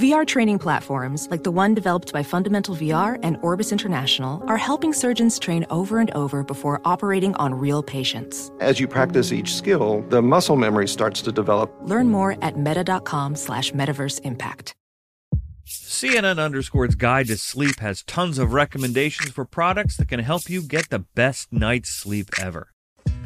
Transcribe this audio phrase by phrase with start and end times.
[0.00, 4.94] VR training platforms, like the one developed by Fundamental VR and Orbis International, are helping
[4.94, 8.50] surgeons train over and over before operating on real patients.
[8.60, 11.70] As you practice each skill, the muscle memory starts to develop.
[11.82, 14.74] Learn more at meta.com slash metaverse impact.
[15.66, 20.62] CNN Underscore's Guide to Sleep has tons of recommendations for products that can help you
[20.62, 22.69] get the best night's sleep ever.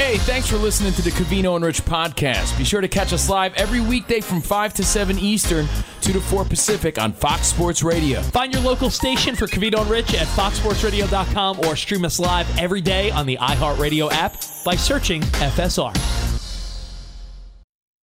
[0.00, 2.56] Hey, thanks for listening to the Covino and Rich podcast.
[2.56, 5.68] Be sure to catch us live every weekday from 5 to 7 Eastern,
[6.00, 8.22] 2 to 4 Pacific on Fox Sports Radio.
[8.22, 12.80] Find your local station for Covino and Rich at foxsportsradio.com or stream us live every
[12.80, 15.94] day on the iHeartRadio app by searching FSR.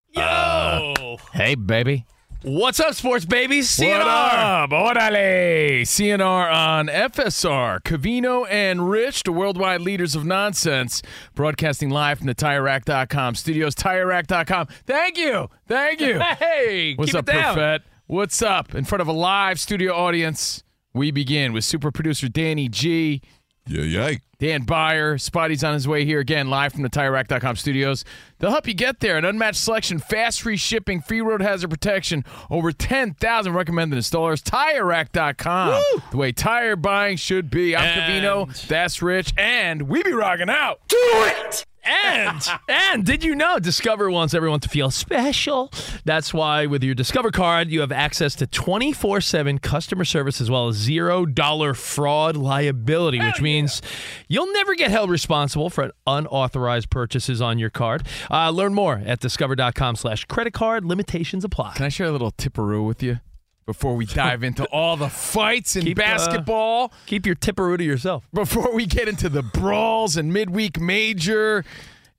[0.09, 0.21] Yo!
[0.21, 2.05] Uh, hey, baby.
[2.43, 3.67] What's up, sports babies?
[3.67, 3.97] CNR.
[3.97, 4.69] What up?
[4.69, 5.81] Orale.
[5.81, 7.81] CNR on FSR.
[7.81, 11.01] Covino and Rich, the worldwide leaders of nonsense,
[11.33, 13.73] broadcasting live from the TireRack.com studios.
[13.73, 14.67] TireRack.com.
[14.85, 15.49] Thank you.
[15.67, 16.21] Thank you.
[16.37, 17.25] Hey, What's keep up.
[17.25, 17.81] Perfet?
[18.05, 18.75] What's up?
[18.75, 20.63] In front of a live studio audience,
[20.93, 23.21] we begin with super producer Danny G.
[23.67, 24.13] Yeah, yeah.
[24.39, 28.05] Dan Byer, Spotty's on his way here again, live from the TireRack.com studios.
[28.37, 29.17] They'll help you get there.
[29.17, 34.43] An unmatched selection, fast free shipping, free road hazard protection, over 10,000 recommended installers.
[34.43, 37.75] TireRack.com, the way tire buying should be.
[37.75, 40.81] I'm And- Covino, that's Rich, and we be rocking out.
[40.87, 41.65] Do it!
[41.87, 45.71] And and did you know Discover wants everyone to feel special?
[46.05, 50.67] That's why with your Discover card, you have access to 24/7 customer service as well
[50.67, 53.81] as $0 fraud liability, which means
[54.27, 58.05] you'll never get held responsible for unauthorized purchases on your card.
[58.29, 60.85] Uh, learn more at discover.com/slash credit card.
[60.85, 61.73] Limitations apply.
[61.75, 63.19] Can I share a little tipperoo with you
[63.67, 66.91] before we dive into all the fights in Keep, uh, basketball?
[67.05, 68.27] Keep your tipperoo to yourself.
[68.33, 71.63] before we get into the brawls and midweek major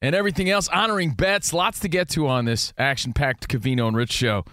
[0.01, 3.97] and everything else, honoring bets, lots to get to on this action packed Covino and
[3.97, 4.45] Rich show.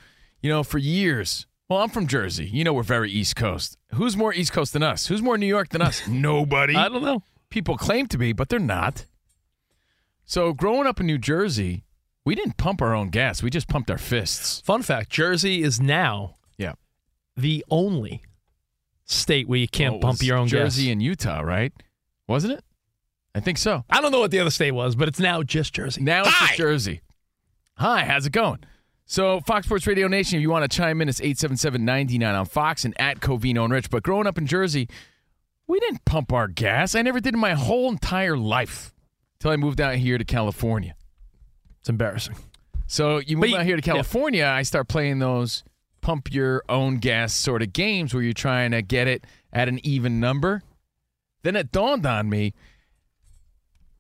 [0.42, 2.46] You know, for years, well, I'm from Jersey.
[2.46, 3.78] You know, we're very East Coast.
[3.94, 5.08] Who's more East Coast than us?
[5.08, 6.08] Who's more New York than us?
[6.08, 6.76] Nobody.
[6.76, 7.22] I don't know.
[7.50, 9.06] People claim to be, but they're not.
[10.26, 11.84] So, growing up in New Jersey,
[12.26, 13.44] we didn't pump our own gas.
[13.44, 14.62] We just pumped our fists.
[14.62, 16.36] Fun fact Jersey is now.
[17.38, 18.22] The only
[19.06, 20.52] state where you can't it pump your own gas.
[20.52, 20.92] Jersey gas.
[20.94, 21.74] and Utah, right?
[22.28, 22.64] Wasn't it?
[23.36, 23.84] I think so.
[23.90, 26.02] I don't know what the other state was, but it's now just Jersey.
[26.02, 27.02] Now it's just Jersey.
[27.78, 28.60] Hi, how's it going?
[29.06, 32.86] So, Fox Sports Radio Nation, if you want to chime in, it's 877-99 on Fox
[32.86, 33.90] and at Covino and Rich.
[33.92, 34.88] But growing up in Jersey,
[35.68, 36.96] we didn't pump our gas.
[36.96, 38.94] I never did in my whole entire life
[39.38, 40.96] until I moved out here to California.
[41.82, 42.36] It's embarrassing.
[42.88, 43.94] So you move you- out here to yeah.
[43.94, 45.64] California, I start playing those
[46.06, 49.84] pump your own gas sort of games where you're trying to get it at an
[49.84, 50.62] even number.
[51.42, 52.54] Then it dawned on me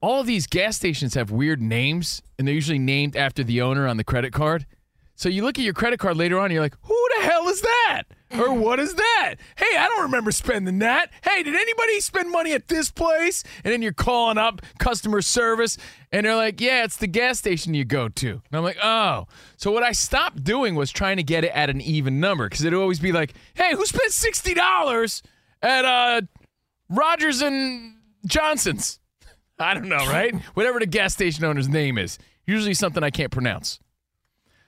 [0.01, 3.97] all these gas stations have weird names and they're usually named after the owner on
[3.97, 4.67] the credit card.
[5.15, 7.61] So you look at your credit card later on you're like, who the hell is
[7.61, 8.03] that?
[8.37, 9.35] Or what is that?
[9.55, 11.09] Hey, I don't remember spending that.
[11.23, 13.43] Hey, did anybody spend money at this place?
[13.63, 15.77] And then you're calling up customer service
[16.11, 18.29] and they're like, yeah, it's the gas station you go to.
[18.29, 19.27] And I'm like, oh.
[19.55, 22.65] So what I stopped doing was trying to get it at an even number because
[22.65, 25.21] it'd always be like, hey, who spent $60
[25.61, 26.21] at uh,
[26.89, 27.95] Rogers and
[28.25, 28.99] Johnson's?
[29.59, 30.35] I don't know, right?
[30.55, 32.19] Whatever the gas station owner's name is.
[32.45, 33.79] Usually something I can't pronounce.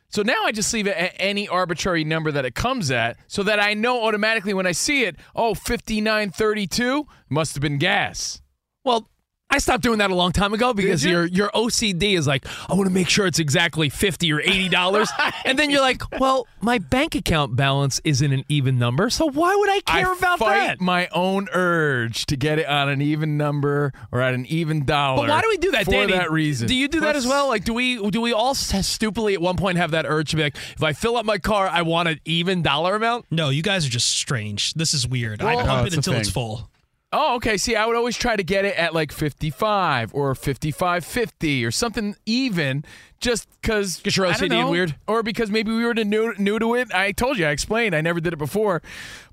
[0.10, 3.44] So now I just leave it at any arbitrary number that it comes at so
[3.44, 8.42] that I know automatically when I see it, oh, 5932 must have been gas.
[8.84, 9.10] Well,
[9.50, 11.12] I stopped doing that a long time ago because you?
[11.12, 14.68] your your OCD is like, I want to make sure it's exactly fifty or eighty
[14.68, 15.10] dollars,
[15.46, 19.56] and then you're like, well, my bank account balance isn't an even number, so why
[19.56, 20.82] would I care I about fight that?
[20.82, 25.24] my own urge to get it on an even number or at an even dollar.
[25.26, 26.04] But why do we do that, Danny?
[26.04, 26.20] for Danny?
[26.24, 26.68] that reason.
[26.68, 27.48] Do you do that as well?
[27.48, 30.36] Like, do we do we all s- stupidly at one point have that urge to
[30.36, 33.26] be like, if I fill up my car, I want an even dollar amount?
[33.32, 34.74] No, you guys are just strange.
[34.74, 35.42] This is weird.
[35.42, 36.70] Well- I pump oh, it's it until it's full.
[37.14, 37.58] Oh, okay.
[37.58, 42.16] See, I would always try to get it at like 55 or 55.50 or something
[42.26, 42.84] even
[43.20, 44.02] just because.
[44.02, 44.96] Get your OCD and weird.
[45.08, 46.94] Or because maybe we were new, new to it.
[46.94, 48.82] I told you, I explained, I never did it before.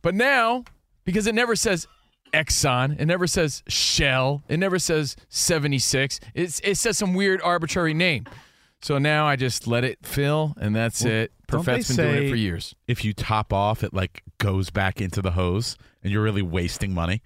[0.02, 0.64] But now,
[1.04, 1.88] because it never says
[2.32, 7.94] Exxon, it never says Shell, it never says 76, it's, it says some weird arbitrary
[7.94, 8.26] name.
[8.82, 11.32] So now I just let it fill, and that's it.
[11.48, 12.74] Don't they Perfett's been doing it for years.
[12.86, 16.92] If you top off, it like goes back into the hose, and you're really wasting
[16.92, 17.22] money.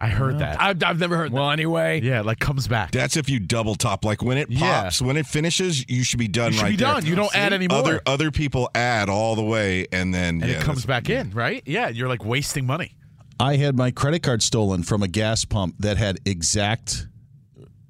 [0.00, 0.60] I heard that.
[0.60, 1.36] I've, I've never heard that.
[1.36, 2.92] Well, anyway, yeah, like comes back.
[2.92, 4.04] That's if you double top.
[4.04, 4.82] Like when it Yeah.
[4.82, 6.52] pops, when it finishes, you should be done right.
[6.52, 6.94] You should right be there.
[6.94, 7.06] done.
[7.06, 7.78] You don't add any more.
[7.78, 11.10] Other other people add all the way, and then and yeah, it comes that's- back
[11.10, 11.62] in, right?
[11.66, 12.94] Yeah, you're like wasting money.
[13.40, 17.06] I had my credit card stolen from a gas pump that had exact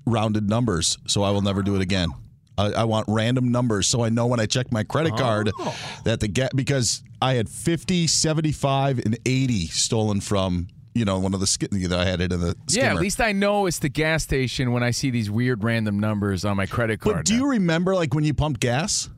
[0.06, 2.10] rounded numbers, so I will never do it again.
[2.56, 5.18] I, I want random numbers so I know when I check my credit oh.
[5.18, 5.52] card
[6.04, 10.68] that the get because I had 50, 75, and 80 stolen from
[10.98, 12.86] you know one of the sk- that I had it in the skimmer.
[12.86, 15.98] Yeah, at least I know it's the gas station when I see these weird random
[16.00, 17.16] numbers on my credit card.
[17.16, 17.40] But do now.
[17.40, 19.08] you remember like when you pumped gas?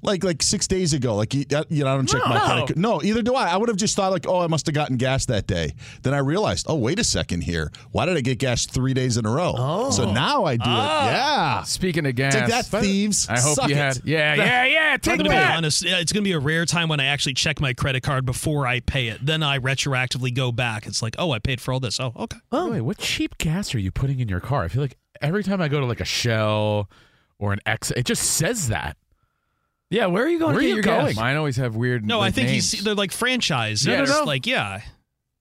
[0.00, 2.44] Like like six days ago, like you, you know, I don't check my No.
[2.44, 2.78] credit card.
[2.78, 3.48] No, either do I.
[3.48, 5.72] I would have just thought like, oh, I must have gotten gas that day.
[6.02, 7.72] Then I realized, oh, wait a second here.
[7.90, 9.54] Why did I get gas three days in a row?
[9.56, 9.90] Oh.
[9.90, 10.66] So now I do it.
[10.68, 11.10] Ah.
[11.58, 11.62] Yeah.
[11.64, 13.28] Speaking of gas, Take that, thieves.
[13.28, 13.78] I hope Suck you it.
[13.78, 14.00] had.
[14.04, 14.90] Yeah, yeah, yeah.
[14.92, 15.56] I'm Take gonna be that.
[15.56, 15.84] honest.
[15.84, 18.78] It's gonna be a rare time when I actually check my credit card before I
[18.78, 19.18] pay it.
[19.26, 20.86] Then I retroactively go back.
[20.86, 21.98] It's like, oh, I paid for all this.
[21.98, 22.38] Oh, okay.
[22.52, 24.62] Oh, wait, what cheap gas are you putting in your car?
[24.62, 26.88] I feel like every time I go to like a Shell
[27.40, 28.96] or an X, it just says that.
[29.90, 31.06] Yeah, where are you going Where to are you your going?
[31.06, 31.16] gas?
[31.16, 32.04] Mine always have weird.
[32.04, 32.70] No, I think names.
[32.70, 33.86] he's they're like franchise.
[33.86, 34.24] No, yeah, no, it's no.
[34.24, 34.82] like yeah.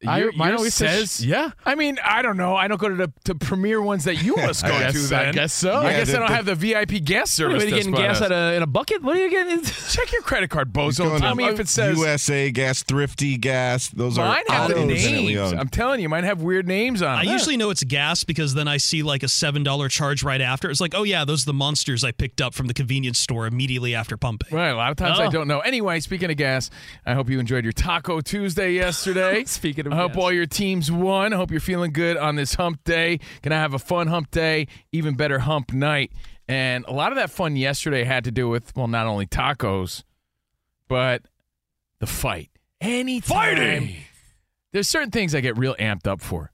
[0.06, 1.50] I- Your- mine always says says- yeah.
[1.66, 2.56] I mean, I don't know.
[2.56, 4.98] I don't go to the to premier ones that you must go I to.
[5.00, 5.74] Then I guess so.
[5.74, 7.64] I guess the- I don't the- have the VIP guest What are service.
[7.64, 9.02] you getting gas what out of, in a bucket?
[9.02, 9.64] What are you getting?
[9.90, 11.06] Check your credit card, He's bozo.
[11.06, 13.90] going Tell to me if it says USA gas, thrifty gas.
[13.90, 15.36] Those mine are have the names.
[15.40, 15.60] owned.
[15.60, 17.16] I'm telling you, mine have weird names on.
[17.18, 17.22] It.
[17.22, 17.34] I them.
[17.34, 20.70] usually know it's gas because then I see like a seven dollar charge right after.
[20.70, 23.48] It's like, oh yeah, those are the monsters I picked up from the convenience store
[23.48, 24.56] immediately after pumping.
[24.56, 25.32] Right, a lot of times I Oh.
[25.32, 25.62] don't know.
[25.62, 26.70] Anyway, speaking of gas,
[27.04, 29.44] I hope you enjoyed your Taco Tuesday yesterday.
[29.48, 30.22] Speaking of I hope gas.
[30.22, 31.34] all your teams won.
[31.34, 33.20] I hope you're feeling good on this hump day.
[33.42, 36.12] Gonna have a fun hump day, even better hump night.
[36.48, 40.04] And a lot of that fun yesterday had to do with, well, not only tacos,
[40.88, 41.24] but
[42.00, 42.50] the fight.
[42.80, 43.36] Anytime.
[43.58, 43.96] Fighting!
[44.72, 46.52] There's certain things I get real amped up for,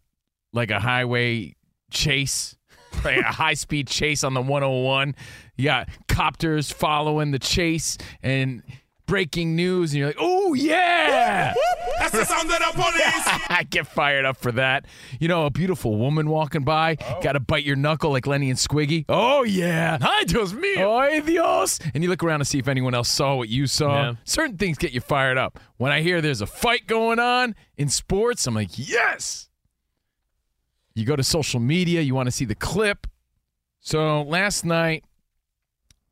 [0.51, 1.55] like a highway
[1.91, 2.55] chase,
[3.03, 5.15] like a high speed chase on the 101.
[5.57, 8.63] You got copters following the chase and
[9.05, 11.53] breaking news, and you're like, oh, yeah.
[11.99, 12.93] That's the sound of the police.
[13.49, 14.85] I get fired up for that.
[15.19, 17.21] You know, a beautiful woman walking by, oh.
[17.21, 19.05] got to bite your knuckle like Lenny and Squiggy.
[19.09, 19.97] Oh, yeah.
[20.01, 20.99] Ay, Dios mío.
[20.99, 21.79] Ay, Dios.
[21.93, 24.03] And you look around to see if anyone else saw what you saw.
[24.03, 24.13] Yeah.
[24.23, 25.59] Certain things get you fired up.
[25.77, 29.49] When I hear there's a fight going on in sports, I'm like, yes.
[30.95, 33.07] You go to social media, you want to see the clip.
[33.79, 35.03] So last night,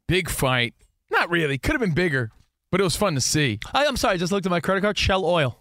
[0.08, 0.74] big fight.
[1.10, 1.58] Not really.
[1.58, 2.32] Could have been bigger,
[2.72, 3.60] but it was fun to see.
[3.74, 4.98] I, I'm sorry, I just looked at my credit card.
[4.98, 5.58] Shell Oil.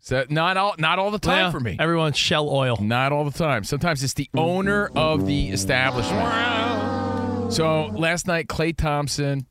[0.00, 1.76] So not all not all the time Yeah, for me.
[1.80, 2.76] Everyone's Shell Oil.
[2.80, 3.64] Not all the time.
[3.64, 7.52] Sometimes it's the owner of the establishment.
[7.52, 9.46] So last night, Klay Thompson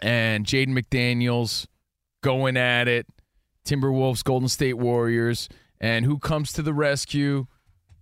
[0.00, 1.66] and Jaden McDaniels
[2.22, 3.06] going at it.
[3.64, 5.48] Timberwolves, Golden State Warriors,
[5.80, 7.46] and who comes to the rescue?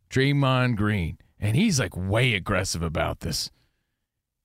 [0.08, 3.50] Draymond Green, and he's like way aggressive about this.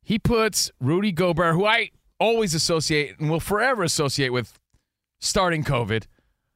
[0.01, 4.59] He puts Rudy Gobert, who I always associate and will forever associate with
[5.19, 6.05] starting COVID.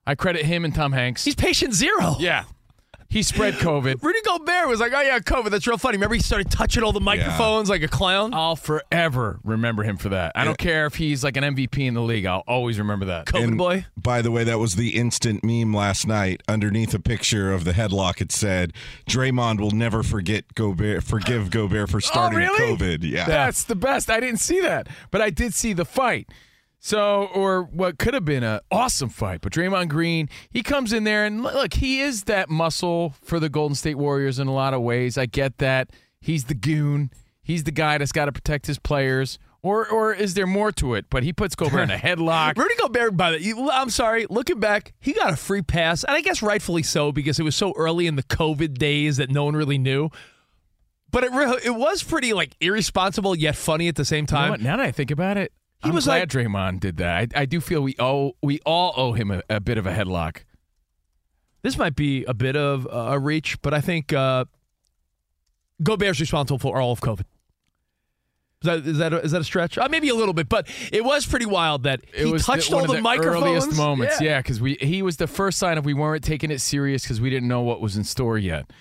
[0.06, 1.26] I credit him and Tom Hanks.
[1.26, 2.16] He's patient zero.
[2.20, 2.46] Yeah.
[3.10, 4.04] He spread COVID.
[4.04, 5.50] Rudy Gobert was like, oh, yeah, COVID.
[5.50, 5.98] That's real funny.
[5.98, 8.34] Remember he started touching all the microphones like a clown?
[8.34, 10.34] I'll forever remember him for that.
[10.36, 12.26] I don't care if he's like an MVP in the league.
[12.26, 13.26] I'll always remember that.
[13.26, 13.86] COVID And boy.
[13.96, 16.42] By the way, that was the instant meme last night.
[16.48, 18.74] Underneath a picture of the headlock, it said,
[19.08, 22.76] "Draymond will never forget Gobert, forgive Gobert for oh, starting oh, really?
[22.76, 24.10] COVID." Yeah, That's the best.
[24.10, 26.30] I didn't see that, but I did see the fight.
[26.79, 31.03] So, or what could have been an awesome fight, but Draymond Green, he comes in
[31.03, 34.74] there and look, he is that muscle for the Golden State Warriors in a lot
[34.74, 35.17] of ways.
[35.17, 35.89] I get that.
[36.22, 37.12] He's the goon.
[37.41, 39.39] He's the guy that's got to protect his players.
[39.63, 41.07] Or, or is there more to it?
[41.10, 42.57] But he puts Gobert in a headlock.
[42.57, 46.22] Rudy Gobert, by the I'm sorry, looking back, he got a free pass, and I
[46.22, 49.55] guess rightfully so because it was so early in the COVID days that no one
[49.55, 50.10] really knew.
[51.10, 54.38] But it re- it was pretty like irresponsible yet funny at the same You know
[54.50, 54.63] time.
[54.63, 55.51] Now that I think about it,
[55.84, 57.31] He I'm was glad like- Draymond did that.
[57.36, 59.93] I, I do feel we owe we all owe him a, a bit of a
[59.93, 60.39] headlock.
[61.62, 64.46] This might be a bit of a reach, but I think uh,
[65.84, 67.25] Gobert's responsible for all of COVID.
[68.62, 69.77] Is that is that a, is that a stretch?
[69.77, 72.72] Uh, maybe a little bit, but it was pretty wild that It he was touched
[72.72, 73.43] one all of the, microphones.
[73.46, 76.60] earliest moments, yeah, because we he was the first sign of we weren't taking it
[76.60, 78.72] serious because we didn't know what was in store yet.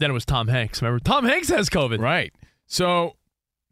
[0.00, 0.82] Then it was Tom Hanks.
[0.82, 2.00] Remember, Tom Hanks has COVID.
[2.00, 2.32] Right.
[2.66, 3.14] So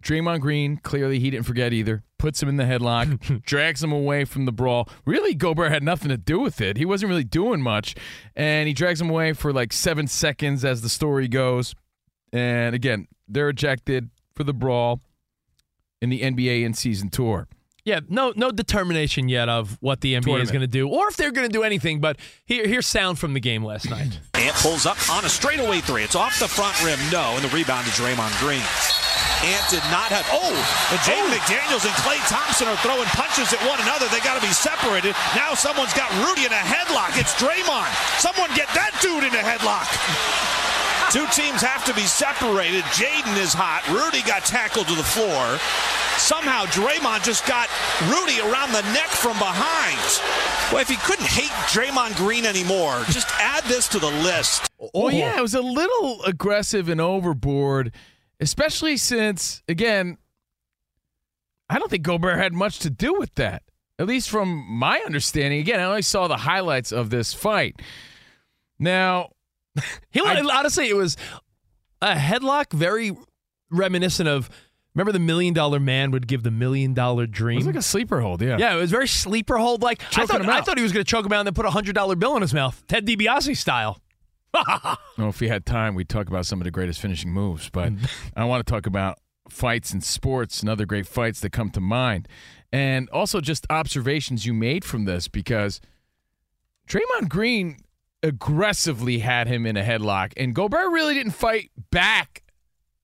[0.02, 2.02] Draymond Green, clearly he didn't forget either.
[2.18, 4.88] Puts him in the headlock, drags him away from the brawl.
[5.04, 6.76] Really, Gobert had nothing to do with it.
[6.76, 7.94] He wasn't really doing much.
[8.34, 11.74] And he drags him away for like seven seconds as the story goes.
[12.32, 15.00] And again, they're ejected for the brawl
[16.00, 17.48] in the NBA in season tour.
[17.84, 21.16] Yeah, no no determination yet of what the NBA is going to do or if
[21.16, 22.00] they're going to do anything.
[22.00, 24.20] But here here's sound from the game last night.
[24.34, 26.02] Ant pulls up on a straightaway three.
[26.02, 28.97] It's off the front rim, no, and the rebound to Draymond Green.
[29.46, 30.26] Ant did not have.
[30.34, 31.34] Oh, and Jaden oh.
[31.34, 34.10] McDaniels and Klay Thompson are throwing punches at one another.
[34.10, 35.14] They got to be separated.
[35.38, 37.14] Now someone's got Rudy in a headlock.
[37.14, 37.90] It's Draymond.
[38.18, 39.86] Someone get that dude in a headlock.
[41.10, 42.84] Two teams have to be separated.
[42.92, 43.80] Jaden is hot.
[43.88, 45.56] Rudy got tackled to the floor.
[46.18, 47.70] Somehow Draymond just got
[48.10, 49.96] Rudy around the neck from behind.
[50.70, 54.68] Well, if he couldn't hate Draymond Green anymore, just add this to the list.
[54.92, 57.92] Oh, yeah, it was a little aggressive and overboard,
[58.40, 60.18] especially since, again,
[61.68, 63.62] I don't think Gobert had much to do with that.
[63.98, 65.58] At least from my understanding.
[65.58, 67.82] Again, I only saw the highlights of this fight.
[68.78, 69.30] Now,
[70.10, 71.16] He honestly, it was
[72.00, 73.16] a headlock, very
[73.70, 74.50] reminiscent of.
[74.94, 77.56] Remember, the million dollar man would give the million dollar dream.
[77.56, 78.56] it was like a sleeper hold, yeah.
[78.58, 79.80] yeah, it was very sleeper hold.
[79.80, 81.66] Like I thought, I thought he was going to choke him out and then put
[81.66, 84.00] a hundred dollar bill in his mouth, Ted DiBiase style.
[85.18, 87.92] Well, if we had time, we'd talk about some of the greatest finishing moves, but
[88.36, 91.80] I want to talk about fights in sports and other great fights that come to
[91.80, 92.28] mind.
[92.72, 95.80] And also just observations you made from this because
[96.86, 97.78] Draymond Green
[98.22, 102.42] aggressively had him in a headlock, and Gobert really didn't fight back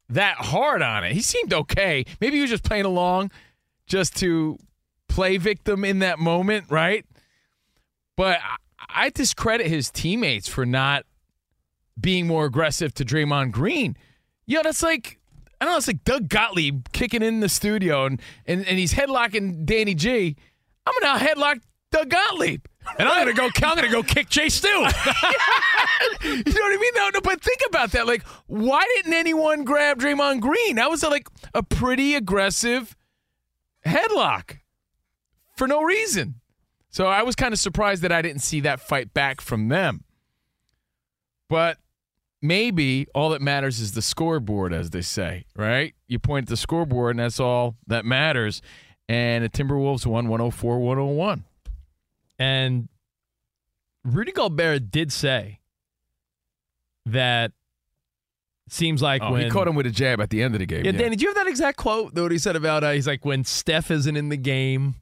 [0.09, 1.13] that hard on it.
[1.13, 2.05] He seemed okay.
[2.21, 3.31] Maybe he was just playing along
[3.87, 4.59] just to
[5.09, 7.05] play victim in that moment, right?
[8.17, 11.05] But I, I discredit his teammates for not
[12.01, 13.97] being more aggressive to Draymond Green.
[14.47, 15.19] You know, that's like
[15.61, 18.95] I don't know, it's like Doug Gottlieb kicking in the studio and and, and he's
[18.95, 20.37] headlocking Danny G.
[20.87, 21.61] I'm gonna headlock
[21.91, 22.65] Doug Gottlieb.
[22.99, 23.49] And I'm gonna go.
[23.67, 24.69] I'm gonna go kick Jay Stu.
[24.69, 25.03] you know what
[26.25, 26.93] I mean?
[26.95, 28.07] No, no, but think about that.
[28.07, 30.77] Like, why didn't anyone grab Draymond Green?
[30.77, 32.97] That was a, like a pretty aggressive
[33.87, 34.59] headlock
[35.57, 36.41] for no reason.
[36.91, 40.05] So I was kind of surprised that I didn't see that fight back from them.
[41.49, 41.79] But
[42.45, 45.95] maybe all that matters is the scoreboard, as they say, right?
[46.07, 48.61] You point at the scoreboard, and that's all that matters.
[49.09, 51.45] And the Timberwolves won 104 101.
[52.39, 52.89] And
[54.05, 55.61] Rudy Gobert did say
[57.07, 57.53] that
[58.69, 60.67] seems like Oh, when he caught him with a jab at the end of the
[60.67, 60.85] game.
[60.85, 62.15] Yeah, Danny, do you have that exact quote?
[62.15, 64.95] What he said about uh, he's like when Steph isn't in the game,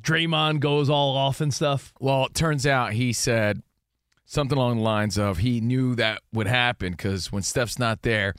[0.00, 1.92] Draymond goes all off and stuff.
[2.00, 3.62] Well, it turns out he said
[4.24, 8.34] something along the lines of he knew that would happen because when Steph's not there,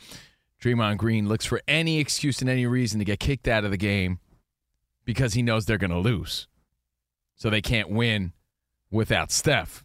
[0.61, 3.77] Draymond Green looks for any excuse and any reason to get kicked out of the
[3.77, 4.19] game
[5.05, 6.47] because he knows they're going to lose.
[7.35, 8.33] So they can't win
[8.89, 9.83] without Steph.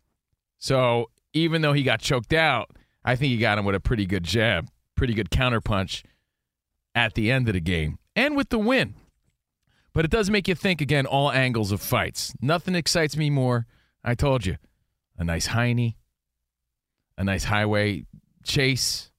[0.59, 2.71] So even though he got choked out,
[3.05, 6.05] I think he got him with a pretty good jab, pretty good counterpunch
[6.95, 8.95] at the end of the game and with the win.
[9.93, 12.35] But it does make you think again, all angles of fights.
[12.41, 13.67] Nothing excites me more.
[14.05, 14.57] I told you,
[15.19, 15.97] a nice hiney,
[17.17, 18.07] a nice highway
[18.45, 19.11] chase,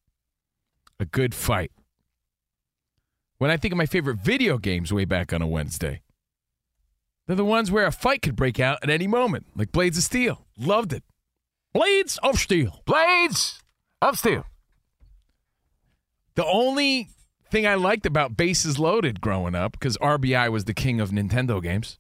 [1.00, 1.72] a good fight.
[3.38, 6.02] When I think of my favorite video games way back on a Wednesday,
[7.28, 10.04] they're the ones where a fight could break out at any moment, like Blades of
[10.04, 10.48] Steel.
[10.58, 11.04] Loved it.
[11.74, 12.82] Blades of Steel.
[12.86, 13.62] Blades
[14.02, 14.46] of Steel.
[16.36, 17.10] The only
[17.52, 21.62] thing I liked about Bases Loaded growing up, because RBI was the king of Nintendo
[21.62, 22.00] games.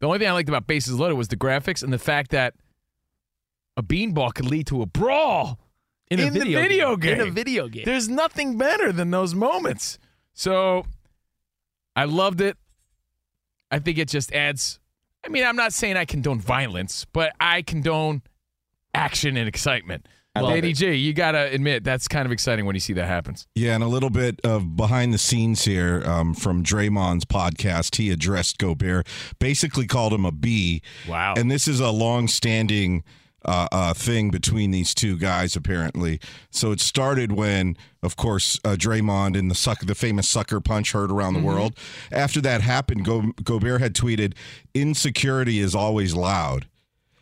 [0.00, 2.54] The only thing I liked about Bases Loaded was the graphics and the fact that
[3.76, 5.60] a beanball could lead to a brawl
[6.10, 7.18] In a the video video game.
[7.18, 7.20] game.
[7.20, 7.84] In a video game.
[7.84, 9.98] There's nothing better than those moments.
[10.32, 10.86] So
[11.94, 12.56] I loved it.
[13.70, 14.80] I think it just adds.
[15.24, 18.22] I mean, I'm not saying I condone violence, but I condone
[18.94, 20.08] action and excitement.
[20.34, 20.72] I love Danny.
[20.72, 23.48] G, you got to admit that's kind of exciting when you see that happens.
[23.56, 27.96] Yeah, and a little bit of behind the scenes here um, from Draymond's podcast.
[27.96, 29.08] He addressed Gobert,
[29.40, 30.82] basically called him a B.
[31.08, 31.34] Wow.
[31.36, 33.02] And this is a long standing
[33.44, 36.20] uh, uh, thing between these two guys, apparently.
[36.50, 40.92] So it started when, of course, uh, Draymond and the suck, the famous sucker punch
[40.92, 41.44] heard around the Mhm.
[41.44, 41.76] world.
[42.12, 44.34] After that happened, Go- Gobert had tweeted,
[44.74, 46.66] "Insecurity is always loud."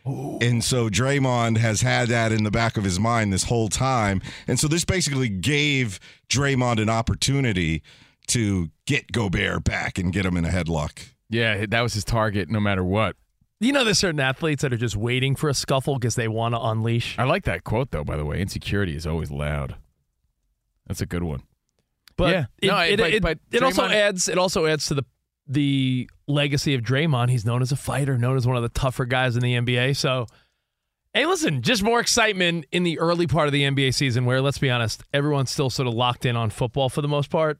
[0.05, 4.21] And so Draymond has had that in the back of his mind this whole time.
[4.47, 7.83] And so this basically gave Draymond an opportunity
[8.27, 11.09] to get Gobert back and get him in a headlock.
[11.29, 13.15] Yeah, that was his target no matter what.
[13.59, 16.55] You know, there's certain athletes that are just waiting for a scuffle because they want
[16.55, 17.19] to unleash.
[17.19, 18.05] I like that quote though.
[18.05, 19.75] By the way, insecurity is always loud.
[20.87, 21.43] That's a good one.
[22.15, 24.95] But yeah, it, no, it, but, it, but it also adds it also adds to
[24.95, 25.03] the
[25.47, 27.29] the legacy of Draymond.
[27.29, 29.95] He's known as a fighter, known as one of the tougher guys in the NBA.
[29.97, 30.27] So,
[31.13, 34.59] hey, listen, just more excitement in the early part of the NBA season, where let's
[34.59, 37.59] be honest, everyone's still sort of locked in on football for the most part.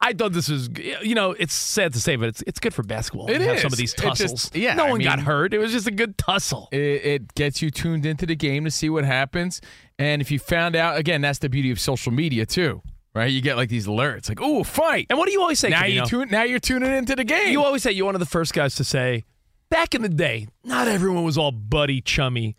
[0.00, 0.68] I thought this was,
[1.02, 3.30] you know, it's sad to say, but it's it's good for basketball.
[3.30, 4.50] It to have some of these It just- tussles.
[4.54, 5.54] yeah, no I one got hurt.
[5.54, 6.68] It was just a good tussle.
[6.72, 9.62] It, it gets you tuned into the game to see what happens.
[9.98, 12.82] And if you found out, again, that's the beauty of social media too,
[13.14, 13.30] right?
[13.30, 15.70] You get like these alerts, like, "Oh, fight!" And what do you always say?
[15.70, 15.94] Now Covino?
[15.94, 16.28] you tune.
[16.30, 17.52] Now you're tuning into the game.
[17.52, 19.24] You always say you're one of the first guys to say,
[19.70, 22.56] back in the day, not everyone was all buddy chummy.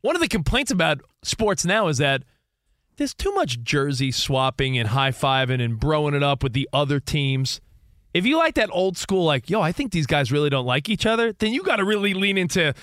[0.00, 2.24] One of the complaints about sports now is that
[2.96, 7.00] there's too much jersey swapping and high fiving and broing it up with the other
[7.00, 7.60] teams.
[8.12, 10.88] If you like that old school, like, yo, I think these guys really don't like
[10.88, 12.74] each other, then you got to really lean into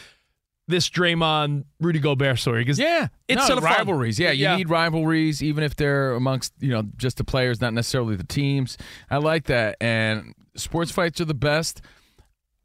[0.69, 3.73] this Draymond Rudy Gobert story because Yeah, it's no, sort of fun.
[3.73, 4.17] rivalries.
[4.19, 8.15] Yeah, you need rivalries, even if they're amongst you know just the players, not necessarily
[8.15, 8.77] the teams.
[9.09, 11.81] I like that, and sports fights are the best.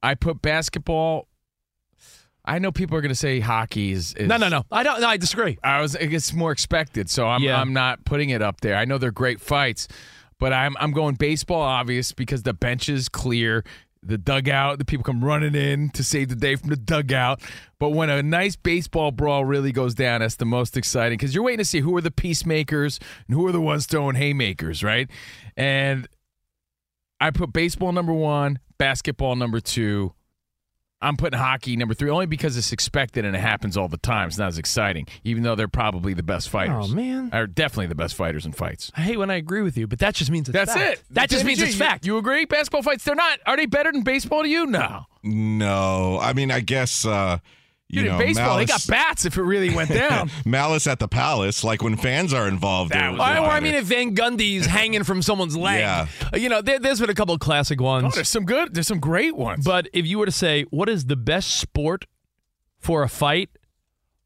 [0.02, 1.28] I put basketball.
[2.44, 4.64] I know people are going to say hockey is, is No, no, no.
[4.70, 5.00] I don't.
[5.00, 5.58] No, I disagree.
[5.64, 5.94] I was.
[5.94, 7.42] It's more expected, so I'm.
[7.42, 7.58] Yeah.
[7.58, 8.76] I'm not putting it up there.
[8.76, 9.88] I know they're great fights,
[10.38, 10.76] but I'm.
[10.78, 13.64] I'm going baseball, obvious, because the bench is clear.
[14.06, 17.40] The dugout, the people come running in to save the day from the dugout.
[17.78, 21.44] But when a nice baseball brawl really goes down, that's the most exciting because you're
[21.44, 25.08] waiting to see who are the peacemakers and who are the ones throwing haymakers, right?
[25.56, 26.06] And
[27.20, 30.12] I put baseball number one, basketball number two.
[31.04, 34.28] I'm putting hockey number three only because it's expected and it happens all the time.
[34.28, 36.90] It's not as exciting, even though they're probably the best fighters.
[36.90, 37.30] Oh, man.
[37.32, 38.90] Are definitely the best fighters in fights.
[38.96, 40.92] I hate when I agree with you, but that just means it's That's fact.
[41.00, 41.02] it.
[41.10, 42.06] That just means Jimmy it's G, you- fact.
[42.06, 42.44] You agree?
[42.46, 43.38] Basketball fights, they're not.
[43.46, 44.66] Are they better than baseball to you?
[44.66, 45.06] No.
[45.22, 47.38] No, I mean, I guess uh,
[47.94, 50.30] you Dude, know, baseball, they got bats if it really went down.
[50.44, 52.92] malice at the palace, like when fans are involved.
[52.92, 56.06] That was was or I mean, if Van Gundy's hanging from someone's leg, Yeah.
[56.32, 58.14] Uh, you know, there, there's been a couple of classic oh, ones.
[58.14, 58.74] there's some good.
[58.74, 59.64] There's some great ones.
[59.64, 62.06] but if you were to say what is the best sport
[62.78, 63.50] for a fight,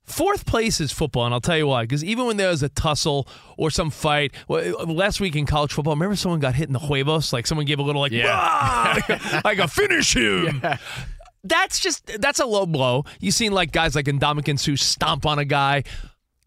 [0.05, 1.83] fourth place is football, and I'll tell you why.
[1.85, 5.95] Because even when there's a tussle or some fight, well, last week in college football,
[5.95, 8.99] remember someone got hit in the huevos, like someone gave a little like, Yeah.
[9.45, 10.63] Like a finish him.
[11.45, 13.05] That's just that's a low blow.
[13.21, 15.85] You've seen like guys like Ndamukong Suh stomp on a guy.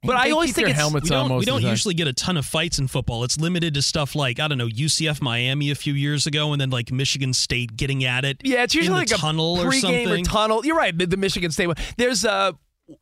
[0.04, 2.36] But I always think their it's helmets we don't, we don't usually get a ton
[2.36, 3.24] of fights in football.
[3.24, 6.60] It's limited to stuff like I don't know UCF Miami a few years ago, and
[6.60, 8.42] then like Michigan State getting at it.
[8.44, 10.08] Yeah, it's usually in like the a tunnel or pregame something.
[10.10, 10.66] or tunnel.
[10.66, 10.98] You're right.
[10.98, 11.76] The, the Michigan State one.
[11.98, 12.54] There's uh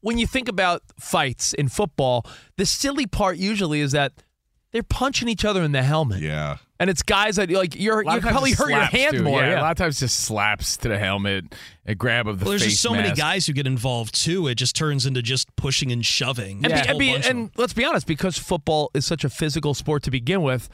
[0.02, 2.26] when you think about fights in football,
[2.58, 4.12] the silly part usually is that
[4.72, 6.22] they're punching each other in the helmet.
[6.22, 6.58] Yeah.
[6.80, 9.24] And it's guys that like you're you of times probably it's hurt your hand too.
[9.24, 9.42] more.
[9.42, 11.56] Yeah, Yeah, a lot of times just slaps to the helmet,
[11.86, 14.48] a grab of the Well, there's just so many guys who get involved too.
[14.48, 16.64] It just turns into just pushing and shoving.
[16.64, 19.06] And, There's be, and, be- whole bunch of and let's be honest, because football is
[19.06, 20.70] such a physical sport to begin with,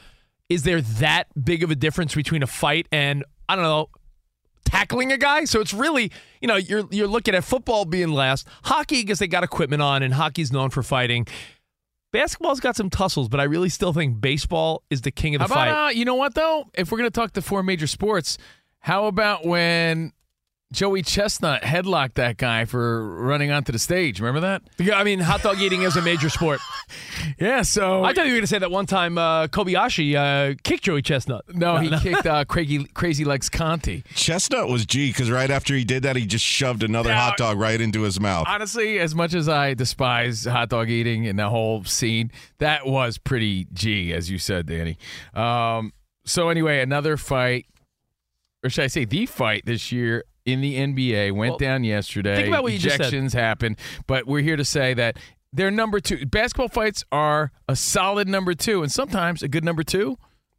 [0.48, 3.88] is there that big of a difference between a fight and I don't know
[4.64, 5.44] tackling a guy?
[5.44, 9.26] So it's really you know you're you're looking at football being last, hockey because they
[9.26, 11.26] got equipment on, and hockey's known for fighting.
[12.16, 15.46] Basketball's got some tussles, but I really still think baseball is the king of the
[15.48, 15.86] How about, fight.
[15.86, 16.64] uh, you know what, though?
[16.74, 18.38] If we're going to talk the four major sports,
[18.78, 20.12] how about when
[20.72, 24.18] Joey Chestnut headlocked that guy for running onto the stage?
[24.20, 24.62] Remember that?
[24.78, 26.60] Yeah, I mean, hot dog eating is a major sport.
[27.38, 28.04] Yeah, so.
[28.04, 31.02] I thought you were going to say that one time uh, Kobayashi uh, kicked Joey
[31.02, 31.44] Chestnut.
[31.54, 34.04] no, he kicked uh, Crazy, Crazy Legs Conti.
[34.14, 37.20] Chestnut was G because right after he did that, he just shoved another Yeah.
[37.20, 38.46] hot dog right into his mouth.
[38.48, 43.18] Honestly, as much as I despise hot dog eating and the whole scene, that was
[43.18, 44.96] pretty G, as you said, Danny.
[45.34, 45.92] Um,
[46.24, 47.66] so, anyway, another fight,
[48.64, 52.36] or should I say the fight this year in the NBA went Well, down yesterday.
[52.36, 53.12] think about what you just said.
[53.12, 55.18] Ejections happened, but we're here to say that
[55.52, 56.24] they're number two.
[56.26, 60.12] Basketball fights are a solid number two, and sometimes a good number two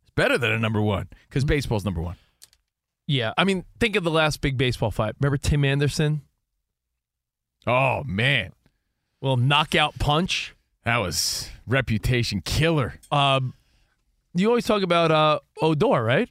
[0.03, 2.15] is better than a number one because baseball's number one.
[3.07, 5.15] Yeah, I mean, think of the last big baseball fight.
[5.19, 6.21] Remember Tim Anderson?
[7.65, 8.51] Oh, man.
[9.21, 10.53] Well, knockout punch.
[10.83, 12.95] That was reputation killer.
[13.11, 13.53] Um,
[14.33, 16.29] you always talk about uh, Odor, right?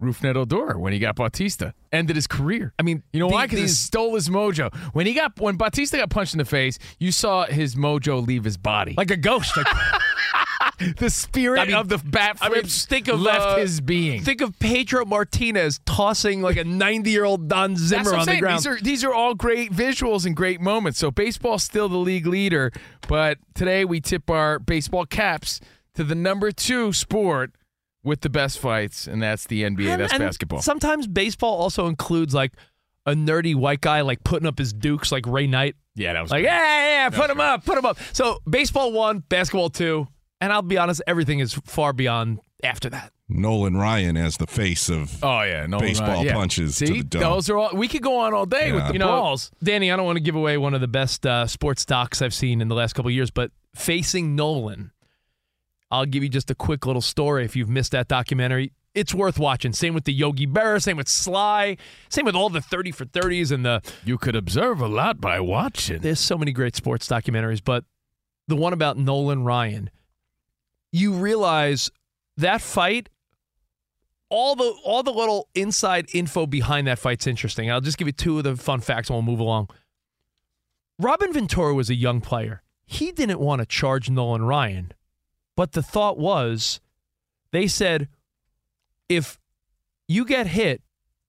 [0.00, 1.72] Rougned Odor when he got Bautista.
[1.90, 2.74] Ended his career.
[2.78, 3.46] I mean, You know the- why?
[3.46, 4.74] Because he stole his mojo.
[4.92, 8.44] When he got when Bautista got punched in the face, you saw his mojo leave
[8.44, 8.94] his body.
[8.96, 9.56] like a ghost.
[9.56, 9.66] Like,
[10.98, 13.80] the spirit I mean- of the bat I mean, flips think of left uh, his
[13.80, 14.22] being.
[14.22, 18.58] Think of Pedro Martinez tossing like a 90 year old Don Zimmer on the ground.
[18.58, 20.98] These are these are all great visuals and great moments.
[20.98, 22.70] So baseball's still the league leader,
[23.08, 25.60] but today we tip our baseball caps
[25.94, 27.52] to the number two sport
[28.06, 29.90] with the best fights, and that's the NBA.
[29.90, 30.62] And- that's and basketball.
[30.62, 32.52] Sometimes baseball also includes like
[33.04, 35.76] a nerdy white guy like putting up his dukes like Ray Knight.
[35.94, 36.50] Yeah, that was like great.
[36.50, 37.98] yeah, yeah, yeah That put was him up, put him up.
[38.12, 40.06] So baseball one, basketball two,
[40.40, 43.12] and I'll be honest, everything is far beyond after that.
[43.28, 46.32] Nolan Ryan as the face of Oh yeah, Nolan baseball Ryan, yeah.
[46.34, 47.20] punches to See, the dome.
[47.22, 47.70] those are all.
[47.74, 49.50] We could go on all day with the You know, balls.
[49.62, 52.34] Danny, I don't want to give away one of the best uh, sports docs I've
[52.34, 54.92] seen in the last couple of years, but facing Nolan,
[55.90, 58.72] I'll give you just a quick little story if you've missed that documentary.
[58.94, 59.72] It's worth watching.
[59.72, 61.76] Same with the Yogi Berra, same with Sly,
[62.08, 63.82] same with all the 30 for 30s and the.
[64.04, 66.00] You could observe a lot by watching.
[66.00, 67.84] There's so many great sports documentaries, but
[68.48, 69.90] the one about Nolan Ryan,
[70.92, 71.90] you realize
[72.38, 73.10] that fight
[74.28, 77.70] all the all the little inside info behind that fight's interesting.
[77.70, 79.68] I'll just give you two of the fun facts and we'll move along.
[80.98, 82.62] Robin Ventura was a young player.
[82.86, 84.92] He didn't want to charge Nolan Ryan,
[85.56, 86.80] but the thought was
[87.50, 88.08] they said
[89.08, 89.38] if
[90.08, 90.82] you get hit,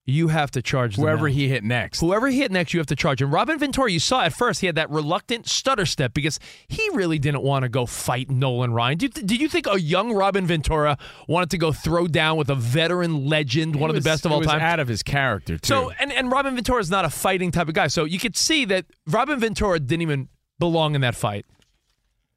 [0.04, 2.00] you have to charge them Whoever he hit next.
[2.00, 3.30] Whoever he hit next, you have to charge him.
[3.30, 7.18] Robin Ventura, you saw at first, he had that reluctant stutter step because he really
[7.18, 8.96] didn't want to go fight Nolan Ryan.
[8.96, 10.96] Did, did you think a young Robin Ventura
[11.28, 14.32] wanted to go throw down with a veteran legend, one It of the best of
[14.32, 14.60] all was time?
[14.60, 15.66] out of his character too.
[15.68, 17.88] So, and, and Robin Ventura is not a fighting type of guy.
[17.88, 21.44] So you could see that Robin Ventura didn't even belong in that fight.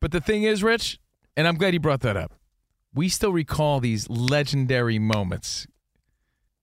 [0.02, 1.00] But the thing is, Rich,
[1.36, 2.34] and I'm glad you brought that up.
[2.94, 5.66] We still recall these legendary moments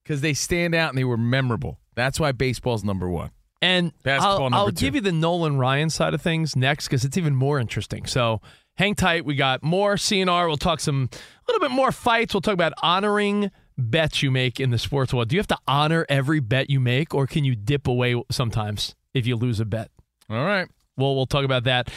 [0.02, 1.80] because they stand out and they were memorable.
[1.94, 3.30] That's why baseball's number one.
[3.60, 7.04] And Basketball I'll, number I'll give you the Nolan Ryan side of things next because
[7.04, 8.06] it's even more interesting.
[8.06, 8.40] So
[8.76, 9.24] hang tight.
[9.24, 10.46] We got more CNR.
[10.46, 12.34] We'll talk some a little bit more fights.
[12.34, 15.28] We'll talk about honoring bets you make in the sports world.
[15.28, 18.94] Do you have to honor every bet you make, or can you dip away sometimes
[19.14, 19.90] if you lose a bet?
[20.30, 20.68] All right.
[20.96, 21.90] Well, we'll talk about that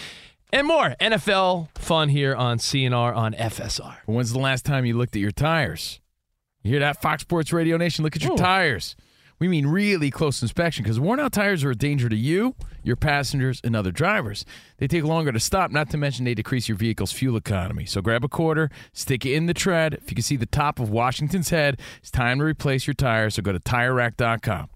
[0.51, 3.97] and more NFL fun here on CNR on FSR.
[4.05, 5.99] When's the last time you looked at your tires?
[6.63, 8.03] You hear that, Fox Sports Radio Nation?
[8.03, 8.37] Look at your Oh.
[8.37, 8.95] tires.
[9.39, 12.95] We mean really close inspection because worn out tires are a danger to you, your
[12.95, 14.45] passengers, and other drivers.
[14.77, 17.85] They take longer to stop, not to mention they decrease your vehicle's fuel economy.
[17.85, 19.95] So grab a quarter, stick it in the tread.
[19.95, 23.33] If you can see the top of Washington's head, it's time to replace your tires.
[23.33, 24.69] So go to TireRack.com.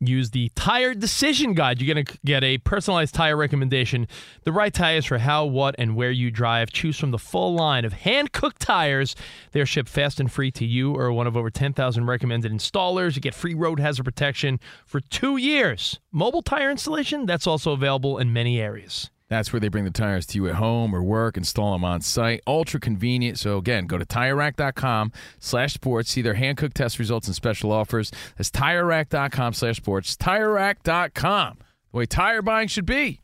[0.00, 1.80] Use the Tire Decision Guide.
[1.80, 4.08] You're going to get a personalized tire recommendation,
[4.44, 6.72] the right tires for how, what, and where you drive.
[6.72, 9.14] Choose from the full line of hand cooked tires.
[9.52, 13.14] They're shipped fast and free to you or one of over 10,000 recommended installers.
[13.14, 16.00] You get free road hazard protection for two years.
[16.10, 19.10] Mobile tire installation, that's also available in many areas.
[19.30, 22.00] That's where they bring the tires to you at home or work, install them on
[22.00, 22.40] site.
[22.48, 23.38] Ultra convenient.
[23.38, 26.10] So again, go to TireRack.com slash sports.
[26.10, 28.10] See their hand-cooked test results and special offers.
[28.36, 30.16] That's TireRack.com slash sports.
[30.16, 31.58] TireRack.com.
[31.92, 33.20] The way tire buying should be.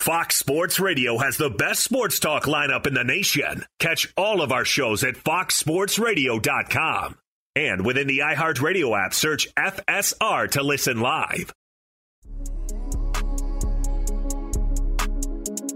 [0.00, 3.64] Fox Sports Radio has the best sports talk lineup in the nation.
[3.78, 7.16] Catch all of our shows at foxsportsradio.com.
[7.54, 11.52] And within the iHeartRadio app, search FSR to listen live.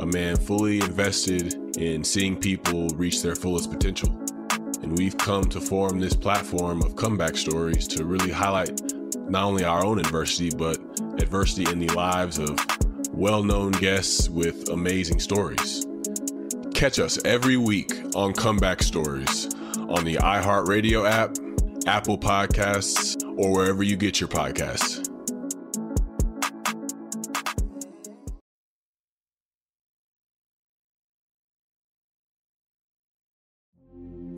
[0.00, 4.08] a man fully invested in seeing people reach their fullest potential.
[4.82, 8.80] And we've come to form this platform of comeback stories to really highlight
[9.28, 10.78] not only our own adversity, but
[11.18, 12.58] adversity in the lives of
[13.12, 15.86] well known guests with amazing stories.
[16.72, 21.36] Catch us every week on Comeback Stories on the iHeartRadio app,
[21.86, 25.09] Apple Podcasts, or wherever you get your podcasts.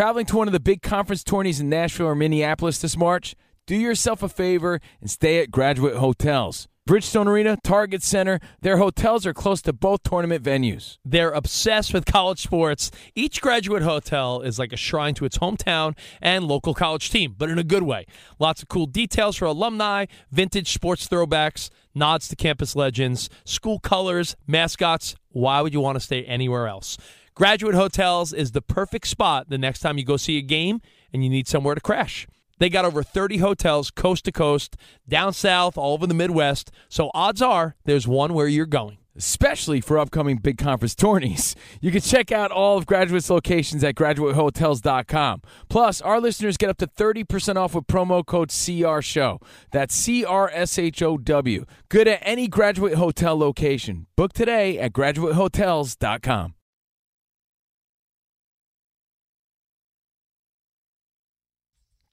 [0.00, 3.34] Traveling to one of the big conference tourneys in Nashville or Minneapolis this March?
[3.66, 6.68] Do yourself a favor and stay at Graduate Hotels.
[6.88, 10.96] Bridgestone Arena, Target Center, their hotels are close to both tournament venues.
[11.04, 12.90] They're obsessed with college sports.
[13.14, 17.50] Each graduate hotel is like a shrine to its hometown and local college team, but
[17.50, 18.06] in a good way.
[18.38, 24.34] Lots of cool details for alumni, vintage sports throwbacks, nods to campus legends, school colors,
[24.46, 25.14] mascots.
[25.28, 26.96] Why would you want to stay anywhere else?
[27.34, 30.80] Graduate Hotels is the perfect spot the next time you go see a game
[31.12, 32.26] and you need somewhere to crash.
[32.58, 34.76] They got over 30 hotels coast to coast,
[35.08, 36.70] down south, all over the Midwest.
[36.88, 38.98] So odds are there's one where you're going.
[39.16, 41.56] Especially for upcoming big conference tourneys.
[41.80, 45.42] You can check out all of Graduate's locations at graduatehotels.com.
[45.70, 49.40] Plus, our listeners get up to 30% off with promo code CRSHOW.
[49.72, 51.64] That's C R S H O W.
[51.88, 54.06] Good at any Graduate Hotel location.
[54.14, 56.54] Book today at graduatehotels.com.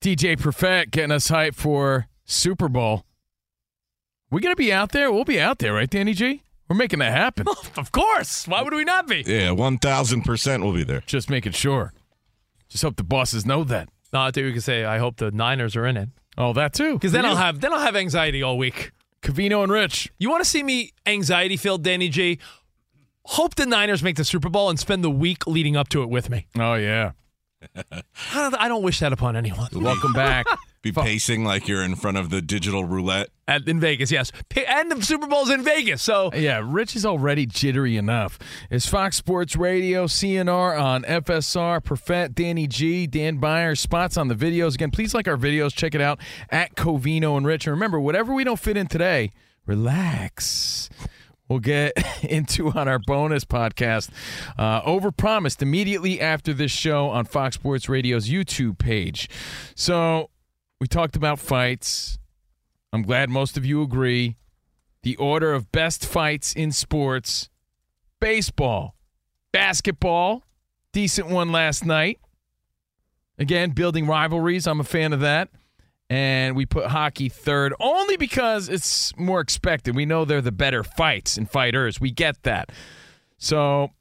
[0.01, 3.05] DJ Perfect getting us hyped for Super Bowl.
[4.29, 5.11] We gonna be out there?
[5.11, 6.43] We'll be out there, right, Danny G?
[6.69, 7.47] We're making that happen.
[7.77, 8.47] of course.
[8.47, 9.23] Why would we not be?
[9.25, 11.01] Yeah, 1,000% we'll be there.
[11.07, 11.93] Just making sure.
[12.67, 13.89] Just hope the bosses know that.
[14.11, 16.09] No, I think we can say I hope the Niners are in it.
[16.37, 16.93] Oh, that too.
[16.93, 18.91] Because then I'll have then I'll have anxiety all week.
[19.21, 20.11] Covino and Rich.
[20.19, 22.39] You want to see me anxiety filled, Danny G?
[23.25, 26.09] Hope the Niners make the Super Bowl and spend the week leading up to it
[26.09, 26.47] with me.
[26.57, 27.11] Oh yeah.
[27.75, 28.01] I
[28.33, 29.67] don't, I don't wish that upon anyone.
[29.73, 30.45] Welcome back.
[30.83, 33.29] Be pacing like you're in front of the digital roulette.
[33.47, 34.31] At, in Vegas, yes.
[34.49, 38.37] Pa- And the Super Bowl's in Vegas, so uh, Yeah, Rich is already jittery enough.
[38.69, 44.35] It's Fox Sports Radio, CNR on FSR, Perfect, Danny G, Dan Byer, spots on the
[44.35, 44.75] videos.
[44.75, 45.73] Again, please like our videos.
[45.75, 46.19] Check it out
[46.51, 47.65] at Covino and Rich.
[47.67, 49.31] And remember, whatever we don't fit in today,
[49.65, 50.89] relax.
[51.49, 54.09] We'll get into on our bonus podcast.
[54.57, 59.29] Uh, overpromised immediately after this show on Fox Sports Radio's YouTube page.
[59.75, 60.29] So
[60.79, 62.19] we talked about fights.
[62.93, 64.37] I'm glad most of you agree.
[65.03, 67.49] The order of best fights in sports
[68.19, 68.95] baseball,
[69.51, 70.43] basketball,
[70.91, 72.19] decent one last night.
[73.39, 74.65] Again, building rivalries.
[74.65, 75.49] I'm a fan of that.
[76.09, 79.95] And we put hockey third only because it's more expected.
[79.95, 81.99] We know they're the better fights and fighters.
[81.99, 82.71] We get that.
[83.37, 83.91] So,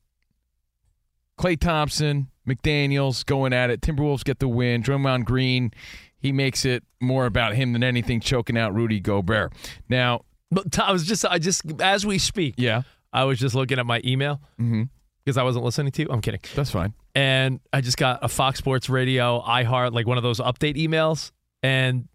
[1.39, 3.81] Klay Thompson, McDaniels going at it.
[3.81, 4.85] Timberwolves get the win.
[4.85, 5.73] Draymond Green,
[6.17, 9.53] he makes it more about him than anything, choking out Rudy Gobert.
[9.89, 13.79] Now, But I was just, I just, as we speak, yeah, I was just looking
[13.79, 14.85] at my email mm-hmm.
[15.25, 16.09] because I wasn't listening to you.
[16.11, 16.41] I'm kidding.
[16.55, 16.95] That's fine.
[17.15, 21.33] And I just got a Fox Sports Radio, iHeart, like one of those update emails.
[21.67, 22.09] And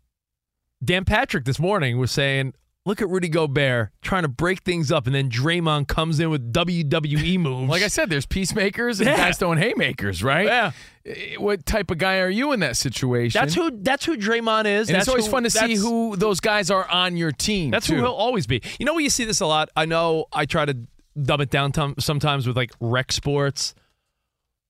[0.84, 2.54] Dan Patrick this morning was saying,
[2.86, 5.06] look at Rudy Gobert trying to break things up.
[5.06, 7.70] And then Draymond comes in with WWE moves.
[7.70, 9.18] like I said, there's peacemakers and Yeah.
[9.18, 10.46] guys throwing haymakers, right?
[10.48, 10.72] Yeah.
[11.06, 13.40] Eh, What type of guy are you in that situation?
[13.40, 13.72] That's who.
[13.72, 14.90] That's who Draymond is.
[14.90, 17.72] And that's it's always who- fun to see who those guys are on your team.
[17.72, 17.96] That's too.
[17.96, 18.62] who he'll always be.
[18.80, 19.70] You know, where you see this a lot.
[19.76, 20.78] I know I try to
[21.22, 23.76] dumb it down tom- sometimes with like rec sports,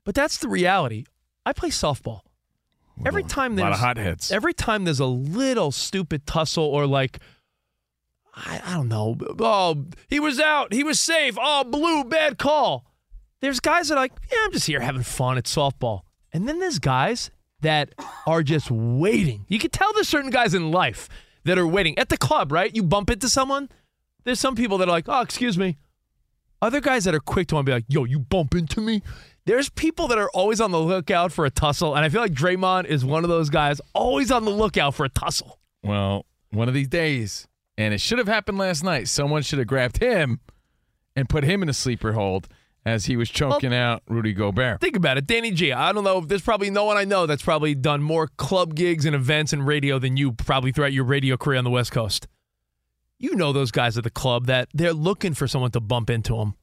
[0.05, 1.05] but that's the reality.
[1.45, 2.21] I play softball.
[3.05, 4.31] Every time there's a lot of hotheads.
[4.31, 7.19] Every time there's a little stupid tussle or like.
[8.33, 9.17] I, I don't know.
[9.39, 10.73] Oh, he was out.
[10.73, 11.37] He was safe.
[11.39, 12.85] Oh, blue, bad call.
[13.41, 16.01] There's guys that are like, yeah, I'm just here having fun at softball.
[16.31, 17.93] And then there's guys that
[18.25, 19.45] are just waiting.
[19.49, 21.09] You can tell there's certain guys in life
[21.43, 21.97] that are waiting.
[21.97, 22.73] At the club, right?
[22.73, 23.69] You bump into someone.
[24.23, 25.77] There's some people that are like, oh, excuse me.
[26.61, 29.01] Other guys that are quick to want to be like, yo, you bump into me.
[29.51, 31.93] There's people that are always on the lookout for a tussle.
[31.93, 35.03] And I feel like Draymond is one of those guys always on the lookout for
[35.03, 35.59] a tussle.
[35.83, 39.09] Well, one of these days, and it should have happened last night.
[39.09, 40.39] Someone should have grabbed him
[41.17, 42.47] and put him in a sleeper hold,
[42.85, 44.79] as he was choking out Rudy Gobert.
[44.79, 45.73] Think about it, Danny G.
[45.73, 48.73] I don't know if there's probably no one I know that's probably done more club
[48.73, 51.91] gigs and events and radio than you probably throughout your radio career on the West
[51.91, 52.25] Coast.
[53.19, 56.37] You know those guys at the club that they're looking for someone to bump into
[56.37, 56.55] them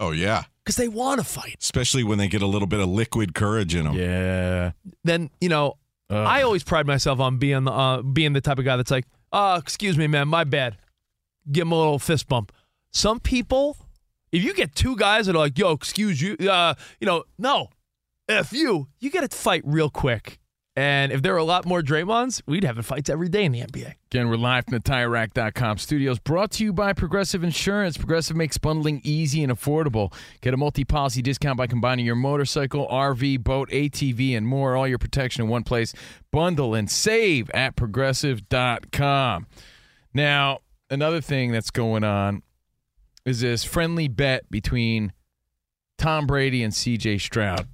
[0.00, 1.56] Oh yeah, because they want to fight.
[1.60, 3.94] especially when they get a little bit of liquid courage in them.
[3.94, 4.72] Yeah.
[5.04, 5.74] Then you know,
[6.10, 9.06] I always pride myself on being the uh, being the type of guy that's like,
[9.32, 10.76] "Uh, excuse me, man, my bad."
[11.50, 12.52] Give him a little fist bump.
[12.90, 13.76] Some people,
[14.32, 17.68] if you get two guys that are like, "Yo, excuse you," uh, you know, no,
[18.28, 20.38] f you, you get to fight real quick.
[20.76, 23.60] And if there were a lot more Draymonds, we'd have fights every day in the
[23.60, 23.94] NBA.
[24.10, 27.96] Again, we're live from the TireRack.com studios, brought to you by Progressive Insurance.
[27.96, 30.12] Progressive makes bundling easy and affordable.
[30.40, 34.74] Get a multi-policy discount by combining your motorcycle, RV, boat, ATV, and more.
[34.74, 35.94] All your protection in one place.
[36.32, 39.46] Bundle and save at Progressive.com.
[40.12, 40.58] Now,
[40.90, 42.42] another thing that's going on
[43.24, 45.12] is this friendly bet between
[45.98, 47.68] Tom Brady and CJ Stroud.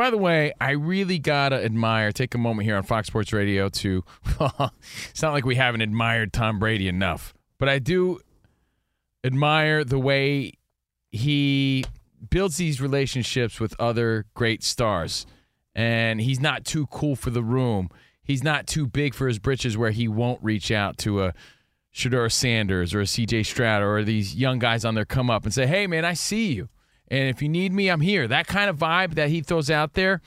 [0.00, 2.10] By the way, I really gotta admire.
[2.10, 4.02] Take a moment here on Fox Sports Radio to.
[5.10, 8.18] it's not like we haven't admired Tom Brady enough, but I do
[9.22, 10.54] admire the way
[11.10, 11.84] he
[12.30, 15.26] builds these relationships with other great stars,
[15.74, 17.90] and he's not too cool for the room.
[18.22, 21.34] He's not too big for his britches, where he won't reach out to a
[21.94, 23.42] Shedeur Sanders or a C.J.
[23.42, 26.54] Stroud or these young guys on their come up and say, "Hey, man, I see
[26.54, 26.70] you."
[27.10, 28.28] And if you need me, I'm here.
[28.28, 30.20] That kind of vibe that he throws out there,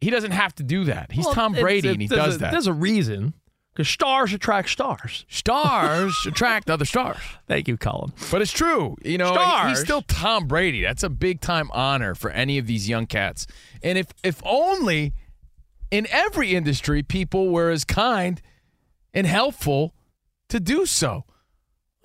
[0.00, 1.12] he doesn't have to do that.
[1.12, 2.52] He's Well, Tom Brady it's- and he does a- that.
[2.52, 3.34] There's a reason
[3.72, 5.24] because stars attract stars.
[5.28, 7.18] Stars attract other stars.
[7.46, 8.12] Thank you, Colin.
[8.30, 8.96] But it's true.
[9.04, 9.70] You know, Stars.
[9.70, 10.82] he's still Tom Brady.
[10.82, 13.46] That's a big time honor for any of these young cats.
[13.82, 15.14] And if if only
[15.90, 18.40] in every industry people were as kind
[19.14, 19.94] and helpful
[20.50, 21.24] to do so.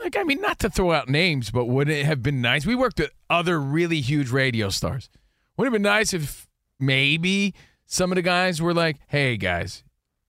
[0.04, 2.66] Like, I mean, not to throw out names, but wouldn't it have been nice?
[2.66, 5.10] We worked with other really huge radio stars.
[5.56, 6.48] Wouldn't it have been nice if
[6.80, 7.54] maybe
[7.86, 9.84] some of the guys were like, hey, guys,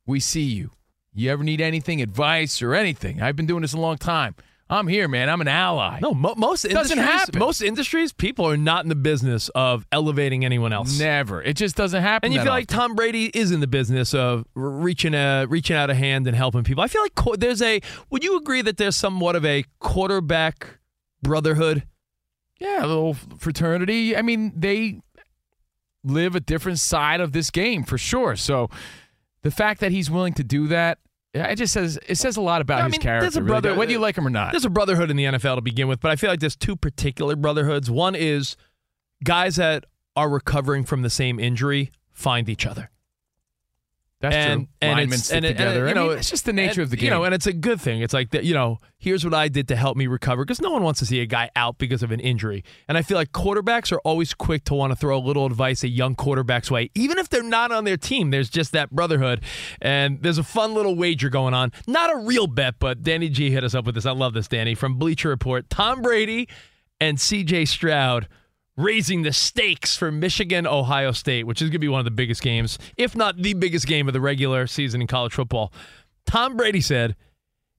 [0.06, 0.70] we see you.
[1.12, 3.20] You ever need anything, advice or anything?
[3.20, 4.36] I've been doing this a long time.
[4.70, 5.28] I'm here, man.
[5.28, 5.98] I'm an ally.
[6.00, 7.38] No, mo- most doesn't industries, happen.
[7.38, 10.98] Most industries, people are not in the business of elevating anyone else.
[10.98, 11.42] Never.
[11.42, 12.28] It just doesn't happen.
[12.28, 12.66] And you feel like.
[12.66, 16.64] Tom Brady is in the business of reaching a reaching out a hand and helping
[16.64, 16.82] people.
[16.82, 17.80] I feel like co- there's a.
[18.10, 20.78] Would you agree that there's somewhat of a quarterback
[21.22, 21.84] brotherhood?
[22.58, 24.16] Yeah, a little fraternity.
[24.16, 25.00] I mean, they
[26.04, 28.36] live a different side of this game for sure.
[28.36, 28.70] So
[29.42, 30.98] the fact that he's willing to do that,
[31.34, 33.24] it just says it says a lot about I his mean, character.
[33.24, 34.52] there's a really brother- whether you like him or not.
[34.52, 36.76] There's a brotherhood in the NFL to begin with, but I feel like there's two
[36.76, 37.90] particular brotherhoods.
[37.90, 38.56] One is
[39.24, 39.84] guys that
[40.16, 42.90] are recovering from the same injury find each other.
[44.30, 44.68] That's and, true.
[44.80, 45.84] And Linemen it's, stick and it- and it- together.
[45.84, 47.04] you I know, mean, it's just the nature and, of the game.
[47.04, 48.00] You know, and it's a good thing.
[48.02, 48.44] It's like that.
[48.44, 51.06] You know, here's what I did to help me recover because no one wants to
[51.06, 52.64] see a guy out because of an injury.
[52.88, 55.84] And I feel like quarterbacks are always quick to want to throw a little advice
[55.84, 58.30] at young quarterbacks' way, even if they're not on their team.
[58.30, 59.42] There's just that brotherhood,
[59.80, 61.72] and there's a fun little wager going on.
[61.86, 64.06] Not a real bet, but Danny G hit us up with this.
[64.06, 65.68] I love this, Danny from Bleacher Report.
[65.70, 66.48] Tom Brady
[67.00, 67.66] and C.J.
[67.66, 68.28] Stroud
[68.76, 72.10] raising the stakes for Michigan Ohio State, which is going to be one of the
[72.10, 75.72] biggest games, if not the biggest game of the regular season in college football.
[76.26, 77.14] Tom Brady said,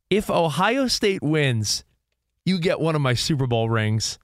[0.09, 1.83] "If Ohio State wins,
[2.45, 4.19] you get one of my Super Bowl rings.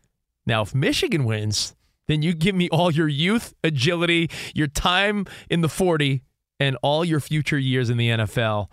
[0.45, 1.75] Now, if Michigan wins,
[2.07, 6.23] then you give me all your youth, agility, your time in the 40,
[6.59, 8.69] and all your future years in the NFL."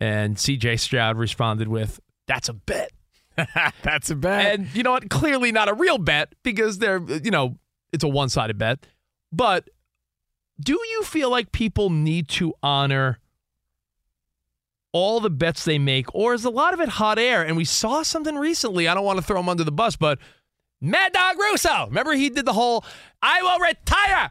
[0.00, 2.92] And CJ Stroud responded with, "That's a bet."
[3.82, 4.54] That's a bet.
[4.54, 5.08] And you know what?
[5.10, 7.58] Clearly not a real bet because they're, you know,
[7.92, 8.86] it's a one sided bet.
[9.32, 9.68] But
[10.60, 13.18] do you feel like people need to honor
[14.92, 17.42] all the bets they make, or is a lot of it hot air?
[17.44, 18.88] And we saw something recently.
[18.88, 20.18] I don't want to throw him under the bus, but
[20.80, 22.84] Mad Dog Russo, remember he did the whole
[23.22, 24.30] I will retire.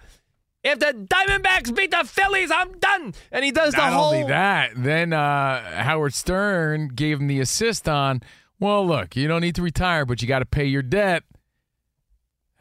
[0.62, 3.14] If the Diamondbacks beat the Phillies, I'm done.
[3.32, 7.40] And he does the Not whole only that, then uh, Howard Stern gave him the
[7.40, 8.22] assist on.
[8.60, 11.24] Well, look, you don't need to retire, but you got to pay your debt.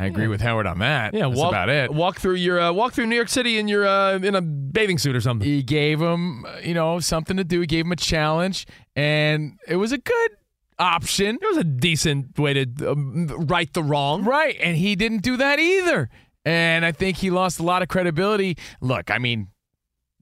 [0.01, 1.13] I agree with Howard on that.
[1.13, 1.93] Yeah, That's walk, about it.
[1.93, 4.97] Walk through your uh, walk through New York City in your uh, in a bathing
[4.97, 5.47] suit or something.
[5.47, 7.61] He gave him, you know, something to do.
[7.61, 10.31] He gave him a challenge, and it was a good
[10.79, 11.37] option.
[11.43, 14.25] It was a decent way to um, right the wrong.
[14.25, 16.09] Right, and he didn't do that either.
[16.45, 18.57] And I think he lost a lot of credibility.
[18.81, 19.49] Look, I mean,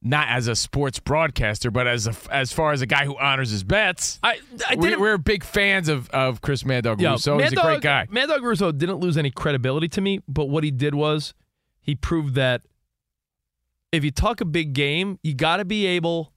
[0.03, 3.51] not as a sports broadcaster, but as a, as far as a guy who honors
[3.51, 4.19] his bets.
[4.23, 7.37] I, I we, we're big fans of, of Chris Mad Dog Yeah, Russo.
[7.37, 8.07] Mad He's a great guy.
[8.11, 11.35] Mad Dog Russo didn't lose any credibility to me, but what he did was
[11.81, 12.63] he proved that
[13.93, 16.33] if you talk a big game, you got to be able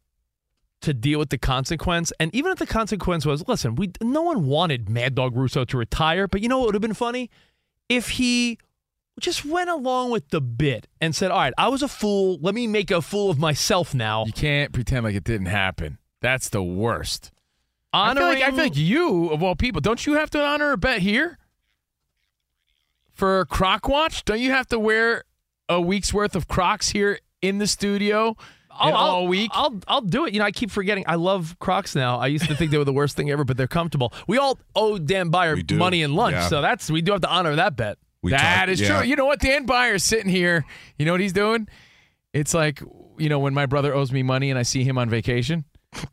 [0.81, 2.13] to deal with the consequence.
[2.19, 5.77] And even if the consequence was, listen, we no one wanted Mad Dog Russo to
[5.77, 7.29] retire, but you know what would have been funny?
[7.89, 8.59] if he
[9.21, 12.37] just went along with the bit and said, "All right, I was a fool.
[12.41, 15.97] Let me make a fool of myself now." You can't pretend like it didn't happen.
[16.21, 17.31] That's the worst.
[17.91, 20.43] Honoring, I feel, like, I feel like you, of all people, don't you have to
[20.43, 21.37] honor a bet here
[23.13, 24.23] for Croc Watch?
[24.25, 25.23] Don't you have to wear
[25.67, 28.35] a week's worth of Crocs here in the studio?
[28.71, 29.51] I'll, all I'll- week?
[29.53, 30.33] I'll I'll do it.
[30.33, 31.03] You know, I keep forgetting.
[31.07, 32.17] I love Crocs now.
[32.19, 34.13] I used to think they were the worst thing ever, but they're comfortable.
[34.27, 36.47] We all owe Dan Byer money and lunch, Yeah.
[36.47, 37.97] so that's we do have to honor that bet.
[38.21, 38.99] We That talked- is yeah.
[38.99, 39.07] true.
[39.07, 39.39] You know what?
[39.39, 40.65] Dan Byer's sitting here.
[40.97, 41.67] You know what he's doing?
[42.33, 42.81] It's like,
[43.17, 45.65] you know, when my brother owes me money and I see him on vacation.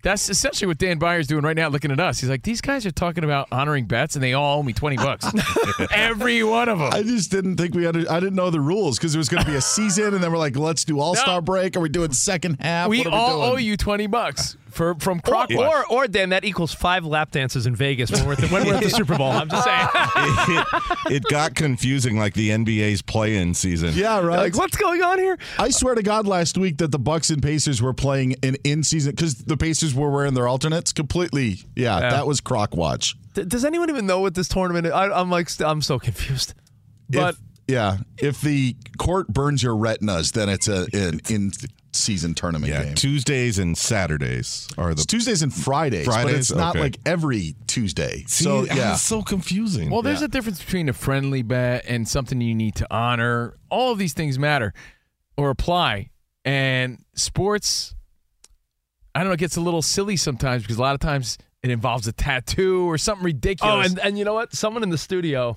[0.02, 2.18] That's essentially what Dan Byer's doing right now, looking at us.
[2.20, 4.96] He's like, these guys are talking about honoring bets, and they all owe me twenty
[4.96, 5.26] bucks.
[5.92, 6.88] Every one of them.
[6.94, 9.44] I just didn't think we under, I didn't know the rules because there was going
[9.44, 11.76] to be a season, and then we're like, let's do All Star break.
[11.76, 12.88] Are we doing second half?
[12.88, 13.50] we What are all doing?
[13.52, 15.84] owe you twenty bucks for from Or, Croc Watch.
[15.90, 18.64] or, or Dan, that equals five lap dances in Vegas when we're at the, when
[18.66, 19.30] we're at the Super Bowl.
[19.32, 19.88] I'm just saying.
[19.96, 20.66] it,
[21.16, 23.92] it got confusing like the NBA's play-in season.
[23.94, 24.36] Yeah, right.
[24.38, 25.38] like, what's going on here?
[25.58, 29.12] I swear to God, last week that the Bucks and Pacers were playing an in-season
[29.12, 31.58] because the Pacers were wearing their alternates completely.
[31.74, 32.10] Yeah, Yeah.
[32.10, 33.16] that was Croc Watch.
[33.34, 34.92] D- does anyone even know what this tournament is?
[34.92, 36.54] I, I'm like, I'm so confused.
[37.08, 41.20] But if, yeah, if the court burns your retinas, then it's a an
[41.96, 42.94] in-season tournament Yeah, game.
[42.94, 46.50] Tuesdays and Saturdays are the It's Tuesdays and Fridays, but Fridays?
[46.50, 46.80] it's not Okay.
[46.80, 48.24] like every Tuesday.
[48.28, 49.90] See, so ah, yeah, it's so confusing.
[49.90, 53.56] Well, there's a difference between a friendly bet and something you need to honor.
[53.70, 54.72] All of these things matter
[55.36, 56.10] or apply.
[56.44, 57.94] And sports,
[59.14, 61.70] I don't know, it gets a little silly sometimes because a lot of times it
[61.70, 63.88] involves a tattoo or something oh, ridiculous.
[63.88, 64.54] and, and you know what?
[64.54, 65.56] Someone in the studio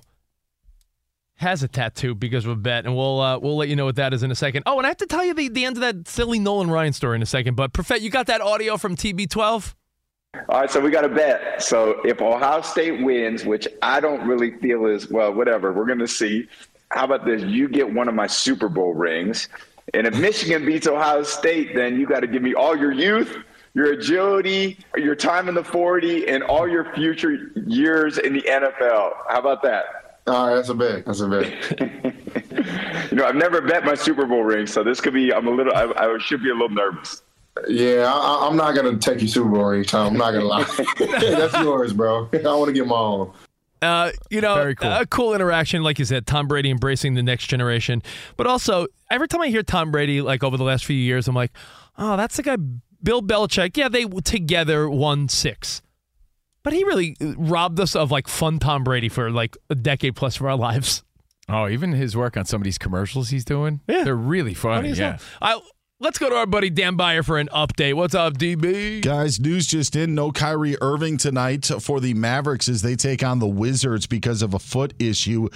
[1.39, 3.95] has a tattoo because of a bet, and we'll uh, we'll let you know what
[3.95, 4.63] that is in a second.
[4.65, 6.91] Oh, and I have to tell you the, the end of that silly Nolan Ryan
[6.91, 7.55] story in a second.
[7.55, 9.73] But Profet, you got that audio from TB12?
[10.49, 11.63] All right, so we got a bet.
[11.63, 15.99] So if Ohio State wins, which I don't really feel is well, whatever, we're going
[15.99, 16.47] to see.
[16.91, 17.41] How about this?
[17.43, 19.47] You get one of my Super Bowl rings,
[19.93, 23.37] and if Michigan beats Ohio State, then you got to give me all your youth,
[23.73, 29.13] your agility, your time in the forty, and all your future years in the NFL.
[29.29, 30.08] How about that?
[30.29, 31.05] All right, that's a bet.
[31.05, 33.11] That's a bet.
[33.11, 35.33] You know, I've never bet my Super Bowl ring, so this could be.
[35.33, 35.73] I'm a little.
[35.73, 37.23] I, I should be a little nervous.
[37.67, 40.13] Yeah, I, I'm not gonna take your Super Bowl ring, Tom.
[40.13, 40.63] I'm not gonna lie.
[40.99, 42.29] that's yours, bro.
[42.31, 43.33] I want to get my own.
[43.81, 44.91] Uh, you know, Very cool.
[44.91, 48.03] a cool interaction, like you said, Tom Brady embracing the next generation.
[48.35, 51.35] But also, every time I hear Tom Brady, like over the last few years, I'm
[51.35, 51.51] like,
[51.97, 52.57] oh, that's the guy,
[53.01, 53.77] Bill Belichick.
[53.77, 55.81] Yeah, they together won six.
[56.69, 60.15] But he really uh, robbed us of like fun Tom Brady for like a decade
[60.15, 61.01] plus of our lives.
[61.49, 64.03] oh, even his work on some of these commercials he's doing, Yeah.
[64.03, 64.89] they're really funny.
[64.89, 65.17] Funny Yeah.
[65.41, 65.59] I,
[65.99, 67.95] let's go to our buddy Dan Byer for an update.
[67.95, 69.01] What's up, DB?
[69.01, 70.13] Guys, news just in.
[70.13, 74.53] No Kyrie Irving tonight for the Mavericks as they take on the Wizards because of
[74.53, 75.49] a foot issue.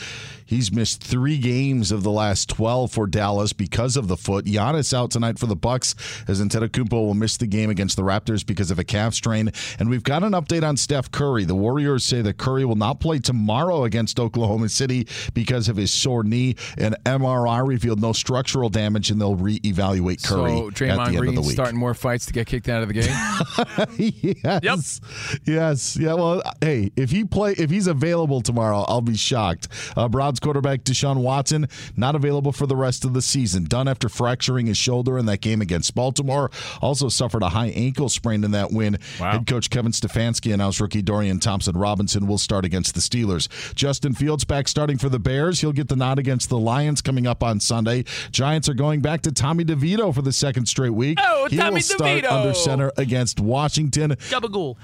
[0.45, 4.45] He's missed three games of the last 12 for Dallas because of the foot.
[4.45, 5.95] Giannis out tonight for the Bucks
[6.27, 9.51] as Antetokounmpo will miss the game against the Raptors because of a calf strain.
[9.79, 11.45] And we've got an update on Steph Curry.
[11.45, 15.91] The Warriors say that Curry will not play tomorrow against Oklahoma City because of his
[15.91, 16.55] sore knee.
[16.77, 21.35] An MRI revealed no structural damage, and they'll reevaluate Curry So at the end of
[21.35, 21.51] the week.
[21.53, 24.43] starting more fights to get kicked out of the game.
[24.63, 25.01] yes.
[25.45, 25.97] Yes.
[25.97, 26.13] Yeah.
[26.13, 29.67] Well, hey, if he play, if he's available tomorrow, I'll be shocked.
[29.95, 30.07] Uh,
[30.39, 33.65] Quarterback Deshaun Watson not available for the rest of the season.
[33.65, 36.51] Done after fracturing his shoulder in that game against Baltimore.
[36.81, 38.97] Also suffered a high ankle sprain in that win.
[39.17, 43.47] Head coach Kevin Stefanski announced rookie Dorian Thompson Robinson will start against the Steelers.
[43.75, 45.61] Justin Fields back starting for the Bears.
[45.61, 48.05] He'll get the nod against the Lions coming up on Sunday.
[48.31, 51.17] Giants are going back to Tommy DeVito for the second straight week.
[51.21, 54.11] Oh, he Tommy will start under center against Washington.
[54.29, 54.77] Gabagool.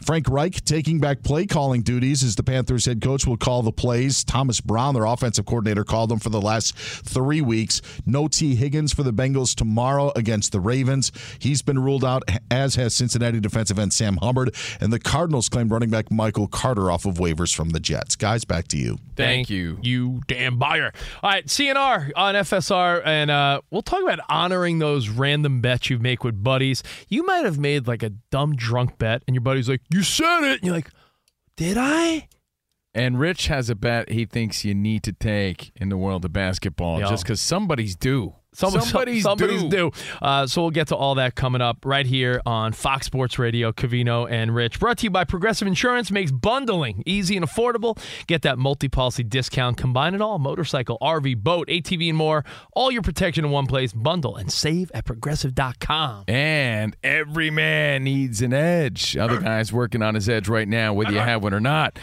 [0.00, 3.72] Frank Reich taking back play calling duties as the Panthers head coach will call the
[3.72, 4.24] plays.
[4.24, 7.82] Thomas Brown, their offensive coordinator, called them for the last three weeks.
[8.06, 11.12] No Tee Higgins for the Bengals tomorrow against the Ravens.
[11.38, 14.54] He's been ruled out, as has Cincinnati defensive end Sam Hubbard.
[14.80, 18.16] And the Cardinals claimed running back Michael Carter off of waivers from the Jets.
[18.16, 18.98] Guys, back to you.
[19.16, 19.78] Thank you.
[19.82, 20.94] You Dan Byer.
[21.22, 25.98] All right, CNR on FSR, and uh, we'll talk about honoring those random bets you
[25.98, 26.82] make with buddies.
[27.08, 30.44] You might have made like a dumb drunk bet, and your buddy's like, "You said
[30.44, 30.90] it," and you're like,
[31.56, 32.28] "Did I?"
[32.94, 36.32] And Rich has a bet he thinks you need to take in the world of
[36.32, 37.08] basketball Yeah.
[37.10, 38.34] just because somebody's due.
[38.54, 39.68] Some- somebody's, somebody's due.
[39.68, 39.92] due.
[40.20, 43.72] Uh, so we'll get to all that coming up right here on Fox Sports Radio,
[43.72, 44.80] Covino and Rich.
[44.80, 47.98] Brought to you by Progressive Insurance makes bundling easy and affordable.
[48.26, 49.76] Get that multi-policy discount.
[49.76, 52.44] Combine it all: motorcycle, RV, boat, ATV, and more.
[52.72, 53.92] All your protection in one place.
[53.92, 56.24] Bundle and save at progressive.com.
[56.26, 59.16] And every man needs an edge.
[59.16, 61.98] Other guy's working on his edge right now, whether you have one or not.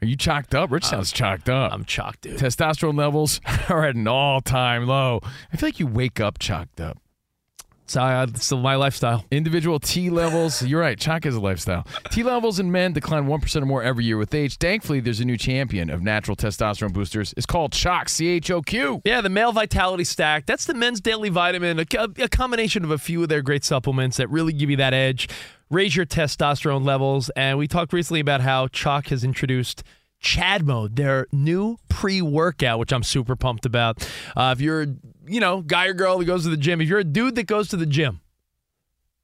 [0.00, 0.70] Are you chalked up?
[0.70, 1.72] Rich sounds chalked up.
[1.72, 2.38] I'm chalked, dude.
[2.38, 5.20] Testosterone levels are at an all-time low.
[5.52, 6.98] I feel like you wake up chalked up.
[7.88, 9.24] So uh, it's my lifestyle.
[9.30, 10.62] Individual T levels.
[10.66, 10.98] You're right.
[10.98, 11.86] Chalk is a lifestyle.
[12.10, 14.58] T levels in men decline 1% or more every year with age.
[14.58, 17.32] Thankfully, there's a new champion of natural testosterone boosters.
[17.38, 19.00] It's called Choq, C H O Q.
[19.06, 20.44] Yeah, the male vitality stack.
[20.44, 21.86] That's the men's daily vitamin, a,
[22.18, 25.30] a combination of a few of their great supplements that really give you that edge,
[25.70, 27.30] raise your testosterone levels.
[27.30, 29.82] And we talked recently about how Choq has introduced
[30.20, 34.08] Chad Mode, their new pre workout, which I'm super pumped about.
[34.36, 34.86] Uh, if you're,
[35.26, 37.46] you know, guy or girl that goes to the gym, if you're a dude that
[37.46, 38.20] goes to the gym,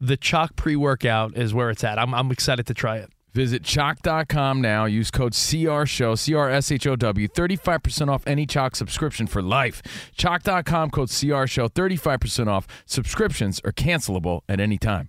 [0.00, 1.98] the Choq pre workout is where it's at.
[1.98, 3.10] I'm, I'm excited to try it.
[3.32, 4.84] Visit choq.com now.
[4.84, 9.42] Use code CRSHOW, C R S H O W, 35% off any Choq subscription for
[9.42, 9.82] life.
[10.16, 12.68] Choq.com, code CRSHOW, 35% off.
[12.86, 15.08] Subscriptions are cancelable at any time.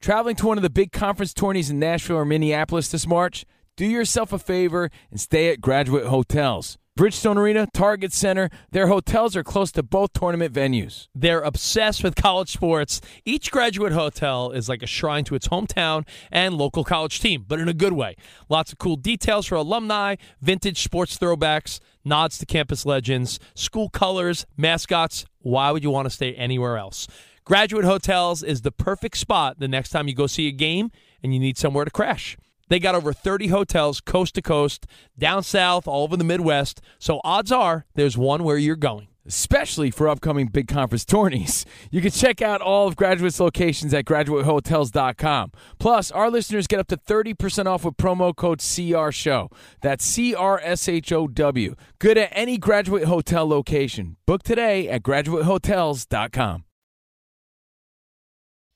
[0.00, 3.44] Traveling to one of the big conference tourneys in Nashville or Minneapolis this March?
[3.76, 6.78] Do yourself a favor and stay at Graduate Hotels.
[6.96, 11.08] Bridgestone Arena, Target Center, their hotels are close to both tournament venues.
[11.16, 13.00] They're obsessed with college sports.
[13.24, 17.58] Each graduate hotel is like a shrine to its hometown and local college team, but
[17.58, 18.14] in a good way.
[18.48, 24.46] Lots of cool details for alumni, vintage sports throwbacks, nods to campus legends, school colors,
[24.56, 25.24] mascots.
[25.40, 27.06] Why would you want to stay anywhere else?
[27.48, 30.90] Graduate Hotels is the perfect spot the next time you go see a game
[31.22, 32.36] and you need somewhere to crash.
[32.68, 34.86] They got over 30 hotels coast to coast,
[35.16, 36.82] down south, all over the Midwest.
[36.98, 39.08] So odds are there's one where you're going.
[39.26, 41.64] Especially for upcoming big conference tourneys.
[41.90, 45.52] You can check out all of Graduate's locations at graduatehotels.com.
[45.78, 49.50] Plus, our listeners get up to 30% off with promo code CRSHOW.
[49.80, 51.74] That's C R S H O W.
[51.98, 54.16] Good at any Graduate Hotel location.
[54.26, 56.64] Book today at graduatehotels.com.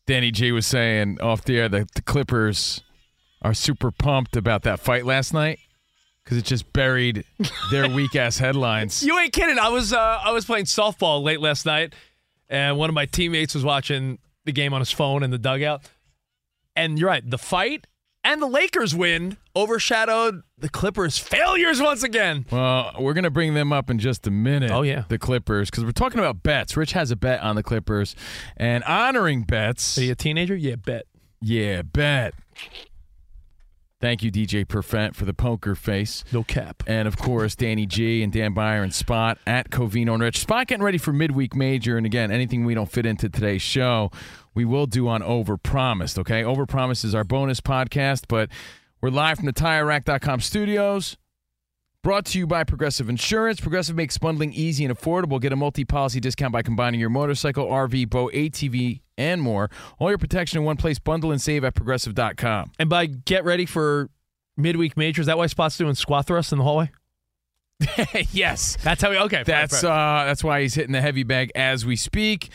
[0.06, 2.82] Danny G was saying off the air that the Clippers
[3.40, 5.58] are super pumped about that fight last night
[6.24, 7.24] because it just buried
[7.70, 9.02] their weak ass headlines.
[9.02, 9.58] You ain't kidding.
[9.58, 11.94] I was uh, I was playing softball late last night,
[12.48, 15.82] and one of my teammates was watching the game on his phone in the dugout.
[16.74, 17.86] And you're right, the fight
[18.24, 22.46] and the Lakers win overshadowed the Clippers' failures once again.
[22.50, 24.70] Well, we're going to bring them up in just a minute.
[24.70, 25.04] Oh, yeah.
[25.08, 26.76] The Clippers, because we're talking about bets.
[26.76, 28.14] Rich has a bet on the Clippers
[28.56, 29.98] and honoring bets.
[29.98, 30.54] Are you a teenager?
[30.54, 31.06] Yeah, bet.
[31.40, 32.34] Yeah, bet.
[34.00, 36.24] Thank you, DJ Profet, for the poker face.
[36.32, 36.82] No cap.
[36.88, 40.40] And of course, Danny G and Dan Byron Spot at Covino and Rich.
[40.40, 41.96] Spot getting ready for midweek major.
[41.96, 44.10] And again, anything we don't fit into today's show,
[44.54, 46.42] we will do on Overpromised, okay?
[46.42, 48.50] Overpromised is our bonus podcast, but
[49.00, 51.16] we're live from the TireRack.com studios.
[52.02, 53.60] Brought to you by Progressive Insurance.
[53.60, 55.40] Progressive makes bundling easy and affordable.
[55.40, 59.70] Get a multi policy discount by combining your motorcycle, RV, boat, ATV, and more.
[60.00, 60.98] All your protection in one place.
[60.98, 62.72] Bundle and save at progressive.com.
[62.80, 64.10] And by get ready for
[64.56, 66.90] midweek major, is that why Spot's doing squat thrusts in the hallway?
[68.32, 68.76] yes.
[68.82, 69.44] That's how we, okay.
[69.46, 72.50] That's uh, that's why he's hitting the heavy bag as we speak.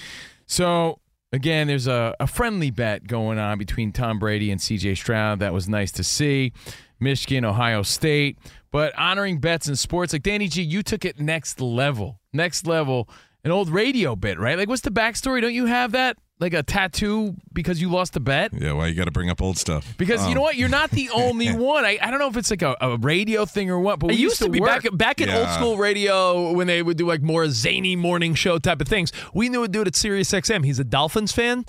[0.45, 0.99] So
[1.31, 5.39] again, there's a, a friendly bet going on between Tom Brady and CJ Stroud.
[5.39, 6.53] That was nice to see.
[6.99, 8.37] Michigan, Ohio State.
[8.71, 12.19] But honoring bets in sports, like Danny G, you took it next level.
[12.33, 13.09] Next level.
[13.43, 14.57] An old radio bit, right?
[14.57, 15.41] Like, what's the backstory?
[15.41, 16.17] Don't you have that?
[16.39, 18.51] Like a tattoo because you lost a bet?
[18.53, 19.95] Yeah, why you got to bring up old stuff?
[19.97, 21.83] Because you Um, know what, you're not the only one.
[21.85, 24.15] I, I don't know if it's like a, a radio thing or what, but It
[24.15, 24.83] we used to be work.
[24.83, 28.59] back back in old school radio when they would do like more zany morning show
[28.59, 29.11] type of things.
[29.33, 30.63] We knew a dude at Sirius XM.
[30.65, 31.65] He's a Dolphins fan.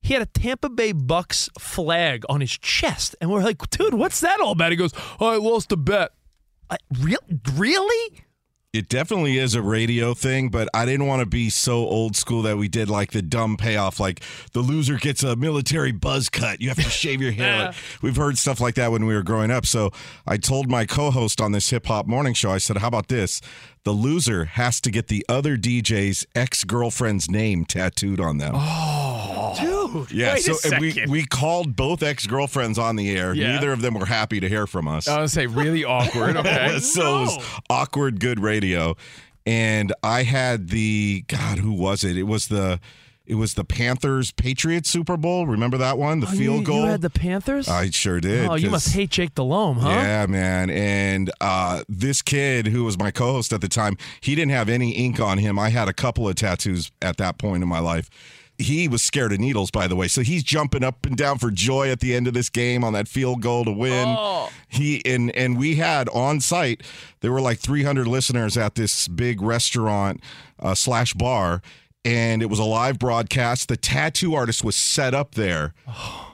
[0.00, 4.20] He had a Tampa Bay Bucks flag on his chest, and we're like, "Dude, what's
[4.20, 6.12] that all about?" He goes, "Oh, I lost a bet."
[6.70, 7.18] I, real,
[7.54, 8.20] really?
[8.74, 12.42] It definitely is a radio thing, but I didn't want to be so old school
[12.42, 16.60] that we did like the dumb payoff, like the loser gets a military buzz cut.
[16.60, 17.68] You have to shave your hair.
[17.68, 19.64] Like, we've heard stuff like that when we were growing up.
[19.64, 19.90] So
[20.26, 23.08] I told my co host on this hip hop morning show, I said, How about
[23.08, 23.40] this?
[23.84, 28.52] The loser has to get the other DJ's ex girlfriend's name tattooed on them.
[28.54, 28.97] Oh,
[29.60, 30.10] dude.
[30.12, 33.34] Yeah, so and we, we called both ex girlfriends on the air.
[33.34, 33.52] Yeah.
[33.54, 35.08] Neither of them were happy to hear from us.
[35.08, 36.36] I was say really awkward.
[36.38, 36.78] Okay.
[36.80, 38.96] so it was awkward good radio
[39.46, 42.78] and i had the god who was it it was the
[43.26, 46.80] it was the panthers patriots super bowl remember that one the Oh, field you, goal
[46.82, 47.68] You had the Panthers.
[47.68, 49.88] i sure did Oh, you must hate Jake Delhomme, huh?
[49.88, 50.70] yeah, man.
[50.70, 54.68] And uh, this kid who was my co host at the time, he didn't have
[54.68, 55.58] any ink on him.
[55.58, 58.08] I had a couple of tattoos at that point in my life.
[58.58, 60.08] He was scared of needles, by the way.
[60.08, 62.92] So he's jumping up and down for joy at the end of this game on
[62.92, 64.16] that field goal to win.
[64.68, 66.82] He and and we had on site,
[67.20, 70.20] there were like 300 listeners at this big restaurant
[70.58, 71.62] uh, slash bar.
[72.04, 73.68] And it was a live broadcast.
[73.68, 75.74] The tattoo artist was set up there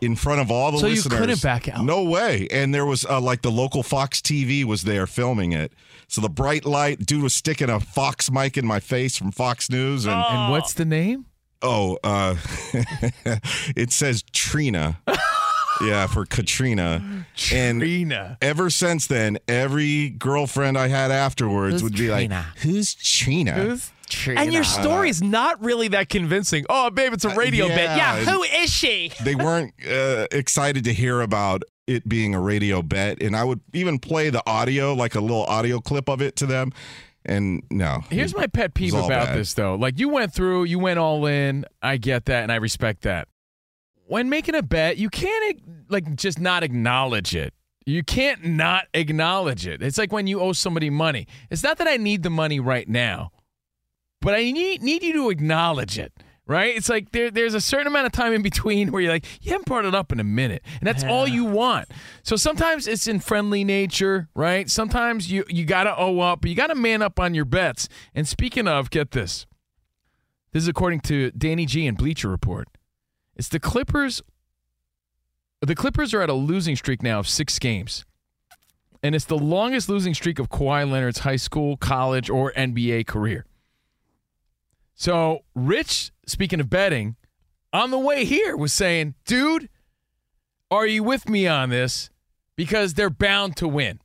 [0.00, 1.18] in front of all the So you listeners.
[1.18, 1.84] couldn't back out?
[1.84, 2.46] No way.
[2.50, 5.72] And there was uh, like the local Fox TV was there filming it.
[6.06, 9.68] So the bright light dude was sticking a Fox mic in my face from Fox
[9.70, 10.04] News.
[10.04, 11.26] And, And what's the name?
[11.64, 12.36] Oh, uh,
[13.76, 15.00] it says Trina.
[15.82, 17.26] yeah, for Katrina.
[17.36, 18.14] Trina.
[18.16, 22.34] And ever since then, every girlfriend I had afterwards Who's would be Trina?
[22.34, 24.40] like, "Who's Trina?" Who's Trina?
[24.40, 26.66] And your story is not really that convincing.
[26.68, 27.76] Oh, babe, it's a radio bit.
[27.78, 28.18] yeah.
[28.18, 29.10] Yeah, who is she?
[29.24, 33.60] they weren't uh, excited to hear about it being a radio bet and i would
[33.74, 36.72] even play the audio like a little audio clip of it to them
[37.24, 39.38] and no Here's my pet peeve It was all about bad.
[39.38, 39.74] this, though.
[39.74, 41.64] Like you went through, you went all in.
[41.82, 43.28] I get that, and I respect that.
[44.06, 47.54] When making a bet, you can't like just not acknowledge it.
[47.86, 49.82] You can't not acknowledge it.
[49.82, 51.26] It's like when you owe somebody money.
[51.50, 53.30] It's not that I need the money right now,
[54.20, 56.12] but I need need you to acknowledge it.
[56.46, 56.76] Right?
[56.76, 59.52] It's like there, there's a certain amount of time in between where you're like, you
[59.52, 60.62] haven't brought it up in a minute.
[60.78, 61.88] And that's all you want.
[62.22, 64.68] So sometimes it's in friendly nature, right?
[64.68, 67.46] Sometimes you, you got to owe up, but you got to man up on your
[67.46, 67.88] bets.
[68.14, 69.46] And speaking of, get this.
[70.52, 72.68] This is according to Danny G and Bleacher Report.
[73.36, 74.22] It's the Clippers.
[75.62, 78.04] The Clippers are at a losing streak now of six games.
[79.02, 83.44] And it's the longest losing streak of Kawhi Leonard's high school, college, or NBA career.
[84.94, 87.16] So, Rich, speaking of betting,
[87.72, 89.68] on the way here was saying, dude,
[90.70, 92.10] are you with me on this?
[92.56, 94.00] Because they're bound to win.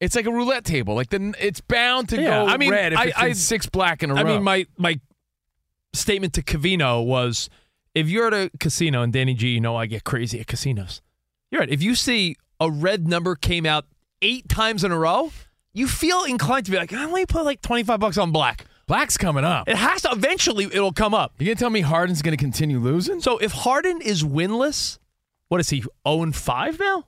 [0.00, 0.94] It's like a roulette table.
[0.94, 3.66] Like the it's bound to Yeah, go I mean, red if I- it's I- six
[3.66, 4.30] black in a I row.
[4.30, 4.98] I mean, my my
[5.92, 7.50] statement to Covino was,
[7.94, 11.02] if you're at a casino and Danny G, you know I get crazy at casinos.
[11.50, 11.68] You're right.
[11.68, 13.84] If you see a red number came out
[14.22, 15.32] eight times in a row,
[15.74, 18.32] you feel inclined to be like, "Ah, let me put like twenty five bucks on
[18.32, 18.64] black.
[18.90, 19.68] Black's coming up.
[19.68, 20.64] It has to eventually.
[20.64, 21.32] It'll come up.
[21.38, 23.20] You gonna tell me Harden's gonna continue losing?
[23.20, 24.98] So if Harden is winless,
[25.46, 25.82] what is he?
[25.82, 27.06] Zero and five now,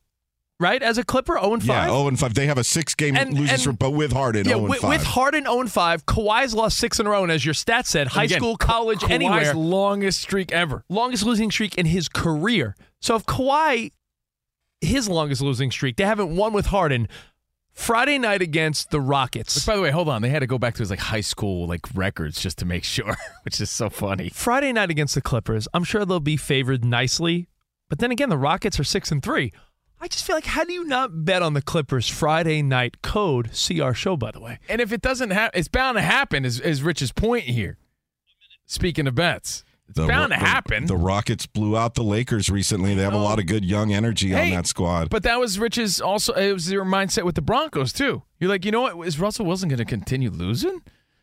[0.60, 0.80] right?
[0.80, 1.90] As a Clipper, zero and yeah five.
[1.90, 4.54] oh and 5 they have a six game And- losing streak but with harden Yeah,
[4.54, 7.32] oh with, 5 with Harden 0 and 5, Kawhi's lost six in a row, and
[7.32, 10.84] as your stat said, high again, school, college, Kawhi's anywhere, longest streak ever.
[10.88, 12.76] longest losing streak in his career.
[13.00, 13.90] So if Kawhi,
[14.80, 17.08] his longest losing streak, they haven't won with Harden.
[17.72, 19.54] Friday night against the Rockets.
[19.54, 20.22] Which, by the way, hold on.
[20.22, 22.84] They had to go back to his like high school like records just to make
[22.96, 24.28] sure, which is so funny.
[24.28, 25.66] Friday night against the Clippers.
[25.74, 27.48] I'm sure they'll be favored nicely,
[27.88, 29.52] but then again, the Rockets are six and three.
[30.00, 33.54] I just feel like how do you not bet on the Clippers Friday night code
[33.54, 34.16] See our show?
[34.16, 36.44] By the way, And if it doesn't happen, it's bound to happen.
[36.44, 37.78] Is is Rich's point here?
[38.66, 40.86] Speaking of bets, it's The- bound to the- happen.
[40.86, 44.34] the rockets blew out the lakers recently they have a lot of good young energy
[44.34, 46.32] on that squad But that was Rich's also.
[46.34, 48.22] It was their mindset with the Broncos too.
[48.40, 49.06] You're like, you know what?
[49.06, 50.80] Is Russell Wilson going to continue losing?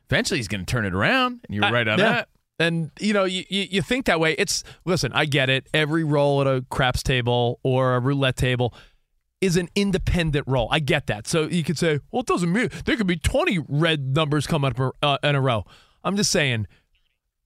[0.09, 2.11] Eventually, he's going to turn it around, and you're Uh, right on yeah.
[2.11, 2.29] that.
[2.59, 4.33] And you know, you, you you think that way.
[4.33, 5.67] It's listen, I get it.
[5.73, 8.73] Every roll at a craps table or a roulette table
[9.41, 10.67] is an independent roll.
[10.71, 11.25] I get that.
[11.25, 14.65] So you could say, well, it doesn't mean there could be 20 red numbers come
[14.65, 15.65] up uh, in a row.
[16.03, 16.67] I'm just saying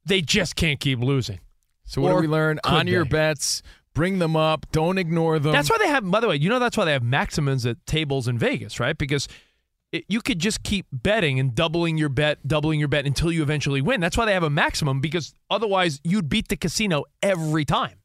[0.06, 1.40] they just can't keep losing.
[1.86, 2.60] So what Or do we learn?
[2.64, 3.10] On your they?
[3.10, 3.62] bets,
[3.94, 4.66] bring them up.
[4.72, 5.52] Don't ignore them.
[5.52, 6.10] That's why they have.
[6.10, 8.98] By the way, you know that's why they have maximums at tables in Vegas, right?
[8.98, 9.28] Because
[9.92, 13.44] it, you could just keep betting and doubling your bet, doubling your bet until you
[13.44, 14.02] eventually win.
[14.02, 18.00] That's why they have a maximum because otherwise you'd beat the casino every time.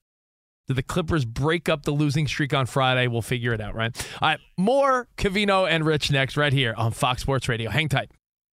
[0.67, 3.07] Do the Clippers break up the losing streak on Friday?
[3.07, 3.97] We'll figure it out, right?
[4.21, 7.71] All right, more Covino and Rich next, right here on Fox Sports Radio.
[7.71, 8.11] Hang tight.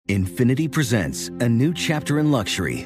[0.09, 2.85] Infiniti presents a new chapter in luxury,